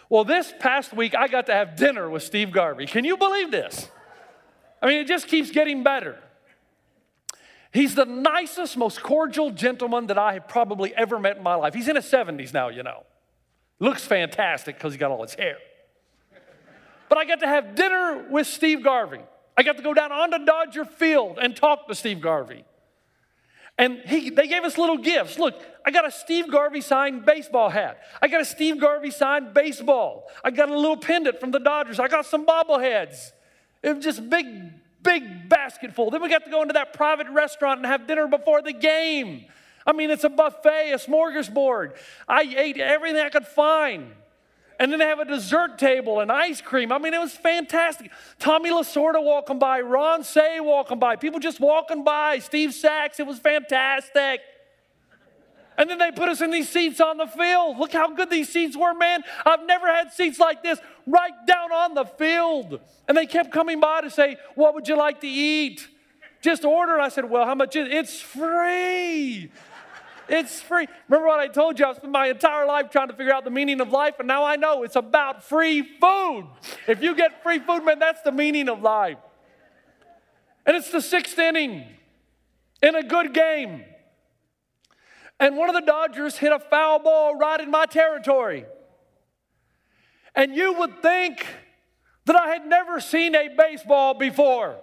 Well, 0.09 0.25
this 0.25 0.53
past 0.61 0.92
week, 0.92 1.14
I 1.14 1.29
got 1.29 1.47
to 1.47 1.53
have 1.53 1.77
dinner 1.77 2.09
with 2.09 2.23
Steve 2.23 2.53
Garvey. 2.53 2.87
Can 2.87 3.05
you 3.05 3.16
believe 3.16 3.51
this? 3.51 3.90
I 4.81 4.87
mean, 4.87 4.99
it 4.99 5.09
just 5.09 5.27
keeps 5.27 5.51
getting 5.51 5.83
better. 5.83 6.16
He's 7.73 7.95
the 7.95 8.05
nicest, 8.05 8.77
most 8.77 9.03
cordial 9.03 9.51
gentleman 9.51 10.07
that 10.07 10.16
I 10.16 10.35
have 10.35 10.49
probably 10.49 10.95
ever 10.95 11.19
met 11.19 11.37
in 11.37 11.42
my 11.42 11.57
life. 11.57 11.75
He's 11.75 11.88
in 11.88 11.97
his 11.97 12.07
70s 12.07 12.55
now, 12.55 12.69
you 12.69 12.83
know. 12.83 13.05
Looks 13.81 14.05
fantastic 14.05 14.77
because 14.77 14.92
he 14.92 14.99
got 14.99 15.11
all 15.11 15.23
his 15.23 15.35
hair. 15.35 15.59
But 17.09 17.19
I 17.19 17.25
got 17.25 17.40
to 17.40 17.47
have 17.47 17.75
dinner 17.75 18.27
with 18.31 18.47
Steve 18.47 18.83
Garvey. 18.83 19.21
I 19.57 19.62
got 19.62 19.77
to 19.77 19.83
go 19.83 19.92
down 19.92 20.12
onto 20.12 20.45
Dodger 20.45 20.85
Field 20.85 21.38
and 21.40 21.55
talk 21.55 21.87
to 21.88 21.95
Steve 21.95 22.21
Garvey. 22.21 22.64
And 23.79 23.99
he, 24.07 24.31
they 24.31 24.47
gave 24.47 24.65
us 24.65 24.79
little 24.79 24.97
gifts. 24.97 25.39
Look, 25.39 25.62
I 25.85 25.91
got 25.91 26.07
a 26.07 26.11
Steve 26.11 26.51
Garvey 26.51 26.81
signed 26.81 27.27
baseball 27.27 27.69
hat. 27.69 28.01
I 28.23 28.29
got 28.29 28.41
a 28.41 28.45
Steve 28.45 28.81
Garvey 28.81 29.11
signed 29.11 29.53
baseball. 29.53 30.29
I 30.43 30.51
got 30.51 30.71
a 30.71 30.77
little 30.77 30.97
pendant 30.97 31.41
from 31.41 31.51
the 31.51 31.61
Dodgers. 31.61 32.01
I 32.01 32.09
got 32.09 32.25
some 32.25 32.47
bobbleheads. 32.47 33.33
It 33.83 33.97
was 33.97 34.05
just 34.05 34.29
big, 34.31 34.47
big 35.03 35.49
basket 35.49 35.95
full. 35.95 36.11
Then 36.11 36.23
we 36.23 36.31
got 36.31 36.45
to 36.45 36.51
go 36.51 36.62
into 36.62 36.73
that 36.73 36.95
private 36.95 37.29
restaurant 37.29 37.79
and 37.79 37.87
have 37.87 38.07
dinner 38.07 38.27
before 38.27 38.62
the 38.62 38.73
game. 38.73 39.45
I 39.87 39.93
mean, 39.93 40.11
it's 40.11 40.25
a 40.25 40.31
buffet, 40.31 40.93
a 40.93 40.97
smorgasbord. 40.97 41.97
I 42.27 42.43
ate 42.43 42.79
everything 42.79 43.21
I 43.21 43.29
could 43.29 43.47
find. 43.47 44.12
And 44.79 44.93
then 44.93 44.99
they 44.99 45.07
have 45.07 45.21
a 45.21 45.25
dessert 45.25 45.79
table 45.79 46.21
and 46.21 46.31
ice 46.31 46.61
cream. 46.61 46.93
I 46.93 46.99
mean, 46.99 47.15
it 47.15 47.21
was 47.21 47.33
fantastic. 47.33 48.11
Tommy 48.39 48.71
Lasorda 48.71 49.23
walking 49.23 49.59
by, 49.59 49.81
Ron 49.81 50.23
Cey 50.23 50.61
walking 50.61 50.99
by, 50.99 51.17
people 51.17 51.41
just 51.41 51.61
walking 51.61 52.05
by, 52.05 52.41
Steve 52.41 52.75
Sax. 52.75 53.19
It 53.19 53.27
was 53.27 53.39
fantastic. 53.39 54.41
And 55.79 55.91
then 55.91 55.99
they 55.99 56.11
put 56.11 56.29
us 56.29 56.41
in 56.41 56.51
these 56.51 56.69
seats 56.69 57.01
on 57.01 57.19
the 57.19 57.27
field. 57.27 57.79
Look 57.79 57.93
how 57.93 58.11
good 58.12 58.31
these 58.31 58.51
seats 58.51 58.77
were, 58.77 58.95
man. 58.95 59.23
I've 59.45 59.67
never 59.67 59.87
had 59.87 60.12
seats 60.12 60.39
like 60.39 60.62
this 60.62 60.79
right 61.07 61.47
down 61.47 61.73
on 61.73 61.95
the 61.95 62.05
field. 62.05 62.81
And 63.09 63.17
they 63.17 63.27
kept 63.27 63.53
coming 63.53 63.81
by 63.81 64.01
to 64.03 64.11
say, 64.11 64.37
What 64.55 64.75
would 64.75 64.89
you 64.89 64.97
like 64.97 65.21
to 65.21 65.29
eat? 65.29 65.87
Just 66.41 66.65
order. 66.65 66.99
I 66.99 67.09
said, 67.09 67.29
Well, 67.29 67.45
how 67.45 67.55
much 67.55 67.77
is 67.77 67.89
it? 67.89 67.93
It's 67.93 68.21
free. 68.21 69.51
It's 70.29 70.61
free. 70.61 70.87
Remember 71.09 71.29
what 71.29 71.41
I 71.41 71.49
told 71.49 71.79
you? 71.79 71.87
I've 71.87 71.97
spent 71.97 72.12
my 72.12 72.29
entire 72.29 72.67
life 72.67 72.91
trying 72.91 73.09
to 73.09 73.15
figure 73.15 73.33
out 73.33 73.45
the 73.45 73.51
meaning 73.51 73.81
of 73.81 73.91
life, 73.91 74.15
and 74.19 74.29
now 74.29 74.45
I 74.45 74.57
know 74.57 74.83
it's 74.83 74.97
about 74.97 75.45
free 75.45 75.83
food. 75.83 76.47
If 76.87 77.03
you 77.03 77.15
get 77.15 77.43
free 77.43 77.59
food, 77.59 77.85
man, 77.85 77.99
that's 77.99 78.23
the 78.23 78.33
meaning 78.33 78.69
of 78.69 78.83
life. 78.83 79.19
And 80.65 80.77
it's 80.77 80.91
the 80.91 81.01
sixth 81.01 81.39
inning 81.39 81.87
in 82.83 82.95
a 82.95 83.03
good 83.03 83.33
game. 83.33 83.85
And 85.39 85.57
one 85.57 85.69
of 85.69 85.75
the 85.75 85.83
Dodgers 85.83 86.39
hit 86.39 86.53
a 86.53 86.59
foul 86.59 86.99
ball 86.99 87.37
right 87.37 87.61
in 87.61 87.71
my 87.71 87.87
territory. 87.87 88.65
And 90.35 90.55
you 90.55 90.73
would 90.75 91.03
think 91.03 91.47
that 92.25 92.37
I 92.37 92.49
had 92.49 92.67
never 92.67 93.01
seen 93.01 93.35
a 93.35 93.49
baseball 93.49 94.15
before. 94.15 94.77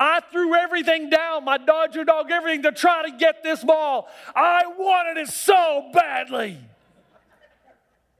I 0.00 0.20
threw 0.30 0.54
everything 0.54 1.10
down, 1.10 1.44
my 1.44 1.58
Dodger 1.58 2.04
dog, 2.04 2.30
everything 2.30 2.62
to 2.62 2.72
try 2.72 3.08
to 3.08 3.16
get 3.16 3.42
this 3.42 3.64
ball. 3.64 4.08
I 4.34 4.66
wanted 4.66 5.20
it 5.20 5.28
so 5.28 5.90
badly. 5.92 6.58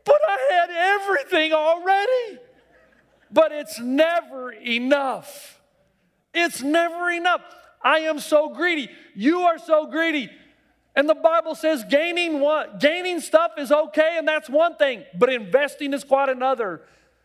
But 0.05 0.21
I 0.27 0.49
had 0.51 0.71
everything 0.71 1.53
already. 1.53 2.41
But 3.31 3.53
it's 3.53 3.79
never 3.79 4.51
enough. 4.53 5.61
It's 6.33 6.62
never 6.62 7.11
enough. 7.11 7.43
I 7.83 8.01
am 8.01 8.19
so 8.19 8.49
greedy. 8.49 8.91
You 9.14 9.43
are 9.43 9.59
so 9.59 9.87
greedy. 9.87 10.31
And 10.97 11.09
the 11.09 11.14
Bible 11.14 11.55
says 11.55 11.85
gaining 11.88 12.41
what? 12.41 12.81
Gaining 12.81 13.21
stuff 13.21 13.53
is 13.57 13.71
okay, 13.71 14.17
and 14.19 14.27
that's 14.27 14.51
one 14.51 14.75
thing, 14.77 15.05
but 15.17 15.33
investing 15.33 15.93
is 15.93 16.03
quite 16.03 16.29
another. 16.29 16.83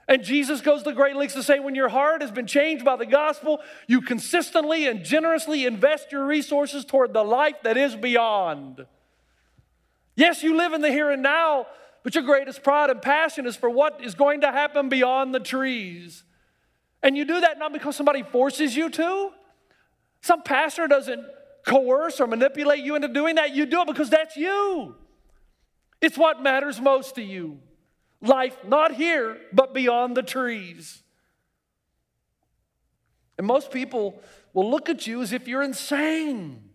And 0.08 0.24
Jesus 0.24 0.60
goes 0.60 0.84
to 0.84 0.92
great 0.92 1.16
lengths 1.16 1.36
to 1.36 1.44
say, 1.44 1.60
when 1.60 1.76
your 1.76 1.90
heart 1.90 2.22
has 2.22 2.32
been 2.32 2.48
changed 2.48 2.84
by 2.84 2.98
the 2.98 3.06
gospel, 3.06 3.62
you 3.88 4.02
consistently 4.02 4.88
and 4.88 5.06
generously 5.06 5.66
invest 5.66 6.12
your 6.12 6.26
resources 6.26 6.84
toward 6.84 7.14
the 7.14 7.24
life 7.24 7.56
that 7.64 7.78
is 7.78 7.96
beyond. 7.96 8.86
Yes, 10.16 10.44
you 10.44 10.58
live 10.58 10.74
in 10.74 10.82
the 10.82 10.92
here 10.92 11.10
and 11.10 11.24
now, 11.24 11.68
but 12.04 12.16
your 12.16 12.24
greatest 12.24 12.64
pride 12.64 12.90
and 12.90 13.02
passion 13.02 13.48
is 13.48 13.56
for 13.56 13.70
what 13.70 14.04
is 14.04 14.14
going 14.14 14.42
to 14.42 14.52
happen 14.52 14.90
beyond 14.90 15.34
the 15.34 15.40
trees. 15.40 16.24
And 17.02 17.16
you 17.16 17.24
do 17.24 17.40
that 17.40 17.58
not 17.58 17.72
because 17.72 17.96
somebody 17.96 18.24
forces 18.24 18.76
you 18.76 18.90
to, 18.90 19.32
some 20.22 20.44
pastor 20.44 20.88
doesn't 20.88 21.26
coerce 21.66 22.20
or 22.20 22.28
manipulate 22.28 22.84
you 22.84 22.96
into 22.96 23.08
doing 23.08 23.36
that. 23.36 23.56
You 23.56 23.66
do 23.66 23.82
it 23.82 23.88
because 23.88 24.10
that's 24.10 24.36
you. 24.36 24.96
It's 26.02 26.18
what 26.18 26.44
matters 26.44 26.82
most 26.82 27.16
to 27.16 27.22
you. 27.22 27.60
Life 28.24 28.56
not 28.66 28.94
here, 28.94 29.38
but 29.52 29.74
beyond 29.74 30.16
the 30.16 30.24
trees. 30.24 31.04
And 33.38 33.46
most 33.46 33.70
people 33.70 34.22
will 34.54 34.72
look 34.72 34.90
at 34.90 35.06
you 35.06 35.22
as 35.22 35.34
if 35.34 35.46
you're 35.48 35.62
insane, 35.62 36.70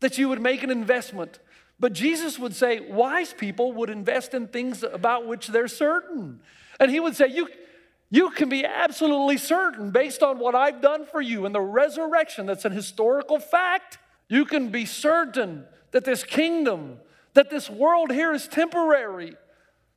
that 0.00 0.16
you 0.16 0.28
would 0.30 0.40
make 0.40 0.62
an 0.62 0.70
investment. 0.70 1.38
But 1.78 1.92
Jesus 1.92 2.38
would 2.38 2.56
say, 2.56 2.80
wise 2.80 3.34
people 3.34 3.72
would 3.72 3.90
invest 3.90 4.32
in 4.32 4.48
things 4.48 4.82
about 4.82 5.26
which 5.26 5.48
they're 5.48 5.68
certain. 5.68 6.40
And 6.78 6.90
he 6.90 6.98
would 6.98 7.14
say, 7.14 7.26
you, 7.28 7.48
you 8.10 8.30
can 8.30 8.48
be 8.48 8.64
absolutely 8.64 9.36
certain 9.36 9.90
based 9.90 10.22
on 10.22 10.38
what 10.38 10.54
I've 10.54 10.80
done 10.80 11.04
for 11.04 11.20
you 11.20 11.44
and 11.44 11.54
the 11.54 11.60
resurrection 11.60 12.46
that's 12.46 12.64
an 12.64 12.72
historical 12.72 13.38
fact. 13.38 13.98
You 14.28 14.46
can 14.46 14.70
be 14.70 14.86
certain 14.86 15.66
that 15.90 16.06
this 16.06 16.24
kingdom, 16.24 16.98
that 17.34 17.50
this 17.50 17.68
world 17.68 18.12
here 18.12 18.32
is 18.32 18.48
temporary, 18.48 19.36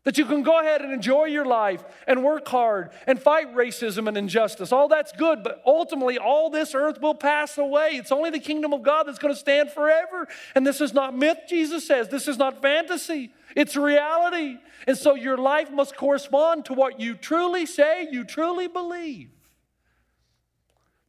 that 0.03 0.17
you 0.17 0.25
can 0.25 0.43
go 0.43 0.59
ahead 0.59 0.81
and 0.81 0.91
enjoy 0.91 1.25
your 1.25 1.45
life 1.45 1.83
and 2.07 2.23
work 2.23 2.47
hard 2.47 2.89
and 3.07 3.21
fight 3.21 3.53
racism 3.55 4.07
and 4.07 4.17
injustice. 4.17 4.71
All 4.71 4.89
that's 4.89 5.13
good, 5.13 5.43
but 5.43 5.61
ultimately, 5.65 6.17
all 6.17 6.49
this 6.49 6.75
earth 6.75 7.01
will 7.01 7.15
pass 7.15 7.57
away. 7.57 7.91
It's 7.93 8.11
only 8.11 8.29
the 8.29 8.39
kingdom 8.39 8.73
of 8.73 8.83
God 8.83 9.03
that's 9.03 9.19
going 9.19 9.33
to 9.33 9.39
stand 9.39 9.71
forever. 9.71 10.27
And 10.55 10.67
this 10.67 10.81
is 10.81 10.93
not 10.93 11.15
myth, 11.15 11.39
Jesus 11.47 11.87
says. 11.87 12.09
This 12.09 12.27
is 12.27 12.37
not 12.37 12.61
fantasy, 12.61 13.31
it's 13.55 13.75
reality. 13.75 14.57
And 14.87 14.97
so 14.97 15.15
your 15.15 15.37
life 15.37 15.71
must 15.71 15.95
correspond 15.95 16.65
to 16.65 16.73
what 16.73 16.99
you 16.99 17.15
truly 17.15 17.65
say, 17.65 18.07
you 18.11 18.25
truly 18.25 18.67
believe. 18.67 19.29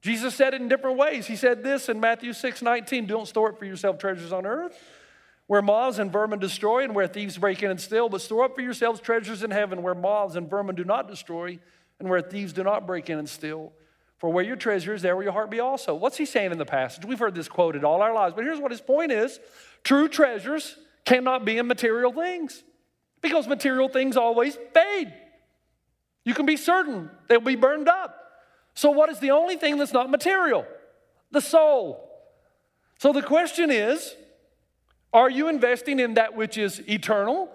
Jesus 0.03 0.35
said 0.35 0.53
it 0.53 0.61
in 0.61 0.69
different 0.69 0.99
ways. 0.99 1.27
He 1.27 1.35
said 1.35 1.65
this 1.65 1.89
in 1.89 1.99
Matthew 1.99 2.33
6 2.33 2.63
19 2.63 3.07
Don't 3.07 3.27
store 3.27 3.51
it 3.51 3.59
for 3.59 3.65
yourself 3.65 3.99
treasures 3.99 4.33
on 4.33 4.47
earth 4.47 4.79
where 5.47 5.63
moths 5.63 5.99
and 5.99 6.11
vermin 6.11 6.39
destroy 6.39 6.85
and 6.85 6.95
where 6.95 7.07
thieves 7.07 7.37
break 7.37 7.63
in 7.63 7.71
and 7.71 7.81
steal, 7.81 8.09
but 8.09 8.21
store 8.21 8.45
up 8.45 8.55
for 8.55 8.63
yourselves 8.63 9.01
treasures 9.01 9.43
in 9.43 9.51
heaven 9.51 9.83
where 9.83 9.95
moths 9.95 10.37
and 10.37 10.49
vermin 10.49 10.75
do 10.75 10.85
not 10.85 11.09
destroy 11.09 11.59
and 11.99 12.09
where 12.09 12.23
thieves 12.23 12.53
do 12.53 12.63
not 12.63 12.87
break 12.87 13.11
in 13.11 13.19
and 13.19 13.29
steal. 13.29 13.73
For 14.19 14.31
where 14.31 14.45
your 14.45 14.57
treasure 14.57 14.95
is, 14.95 15.03
there 15.03 15.17
will 15.17 15.25
your 15.25 15.33
heart 15.33 15.51
be 15.51 15.61
also. 15.61 15.95
What's 15.95 16.17
he 16.17 16.25
saying 16.25 16.53
in 16.53 16.59
the 16.59 16.65
passage? 16.65 17.05
We've 17.05 17.19
heard 17.19 17.35
this 17.35 17.49
quoted 17.49 17.85
all 17.85 18.01
our 18.01 18.15
lives, 18.15 18.35
but 18.35 18.45
here's 18.45 18.61
what 18.61 18.71
his 18.71 18.81
point 18.81 19.13
is 19.13 19.39
true 19.83 20.09
treasures 20.09 20.77
cannot 21.05 21.45
be 21.45 21.59
in 21.59 21.67
material 21.67 22.13
things 22.13 22.63
because 23.21 23.47
material 23.47 23.89
things 23.89 24.17
always 24.17 24.57
fade. 24.73 25.13
You 26.25 26.33
can 26.33 26.47
be 26.47 26.57
certain 26.57 27.11
they'll 27.29 27.41
be 27.41 27.57
burned 27.57 27.89
up. 27.89 28.19
So, 28.75 28.91
what 28.91 29.11
is 29.11 29.21
the 29.21 29.33
only 29.33 29.57
thing 29.57 29.77
that's 29.77 29.93
not 29.93 30.11
material? 30.11 30.67
The 31.31 31.41
soul. 31.41 32.11
So, 32.99 33.13
the 33.13 33.23
question 33.23 33.71
is 33.71 34.15
are 35.15 35.31
you 35.31 35.49
investing 35.49 36.01
in 36.01 36.15
that 36.15 36.35
which 36.35 36.59
is 36.59 36.83
eternal? 36.89 37.49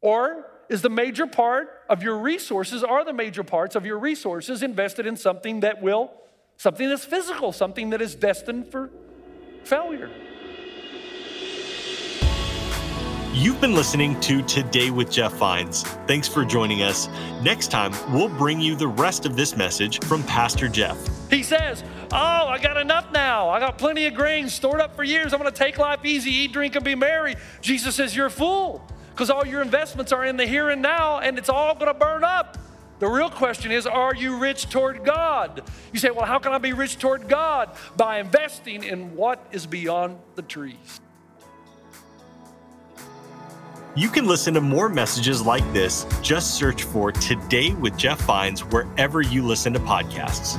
Or 0.00 0.46
is 0.68 0.82
the 0.82 0.88
major 0.88 1.26
part 1.26 1.82
of 1.90 2.02
your 2.02 2.16
resources, 2.16 2.82
are 2.84 3.04
the 3.04 3.12
major 3.12 3.42
parts 3.42 3.74
of 3.74 3.84
your 3.84 3.98
resources 3.98 4.62
invested 4.62 5.06
in 5.06 5.16
something 5.16 5.60
that 5.60 5.82
will, 5.82 6.12
something 6.56 6.88
that's 6.88 7.04
physical, 7.04 7.52
something 7.52 7.90
that 7.90 8.00
is 8.00 8.14
destined 8.14 8.68
for 8.68 8.88
failure? 9.64 10.10
You've 13.34 13.60
been 13.60 13.74
listening 13.74 14.20
to 14.20 14.42
Today 14.42 14.90
with 14.90 15.10
Jeff 15.10 15.32
Vines. 15.32 15.82
Thanks 16.06 16.28
for 16.28 16.44
joining 16.44 16.82
us. 16.82 17.08
Next 17.42 17.70
time, 17.70 17.92
we'll 18.12 18.28
bring 18.28 18.60
you 18.60 18.76
the 18.76 18.86
rest 18.86 19.26
of 19.26 19.36
this 19.36 19.56
message 19.56 20.04
from 20.04 20.22
Pastor 20.24 20.68
Jeff. 20.68 20.98
He 21.30 21.42
says, 21.42 21.82
Oh, 22.14 22.46
I 22.48 22.58
got 22.58 22.76
enough 22.76 23.10
now. 23.10 23.48
I 23.48 23.58
got 23.58 23.78
plenty 23.78 24.04
of 24.06 24.12
grains 24.12 24.52
stored 24.52 24.82
up 24.82 24.94
for 24.94 25.02
years. 25.02 25.32
I'm 25.32 25.40
going 25.40 25.50
to 25.50 25.58
take 25.58 25.78
life 25.78 26.04
easy, 26.04 26.30
eat, 26.30 26.52
drink, 26.52 26.76
and 26.76 26.84
be 26.84 26.94
merry. 26.94 27.36
Jesus 27.62 27.94
says, 27.94 28.14
You're 28.14 28.26
a 28.26 28.30
fool 28.30 28.86
because 29.10 29.30
all 29.30 29.46
your 29.46 29.62
investments 29.62 30.12
are 30.12 30.22
in 30.22 30.36
the 30.36 30.44
here 30.44 30.68
and 30.68 30.82
now 30.82 31.20
and 31.20 31.38
it's 31.38 31.48
all 31.48 31.74
going 31.74 31.86
to 31.86 31.94
burn 31.94 32.22
up. 32.22 32.58
The 32.98 33.08
real 33.08 33.30
question 33.30 33.72
is, 33.72 33.86
are 33.86 34.14
you 34.14 34.36
rich 34.36 34.68
toward 34.68 35.04
God? 35.04 35.62
You 35.90 35.98
say, 35.98 36.10
Well, 36.10 36.26
how 36.26 36.38
can 36.38 36.52
I 36.52 36.58
be 36.58 36.74
rich 36.74 36.98
toward 36.98 37.28
God? 37.28 37.70
By 37.96 38.18
investing 38.18 38.84
in 38.84 39.16
what 39.16 39.42
is 39.50 39.66
beyond 39.66 40.18
the 40.34 40.42
trees. 40.42 41.00
You 43.94 44.10
can 44.10 44.26
listen 44.26 44.52
to 44.52 44.60
more 44.60 44.90
messages 44.90 45.40
like 45.40 45.70
this. 45.72 46.04
Just 46.20 46.56
search 46.56 46.82
for 46.82 47.10
Today 47.10 47.72
with 47.72 47.96
Jeff 47.96 48.20
Vines 48.22 48.60
wherever 48.60 49.22
you 49.22 49.42
listen 49.42 49.72
to 49.72 49.80
podcasts. 49.80 50.58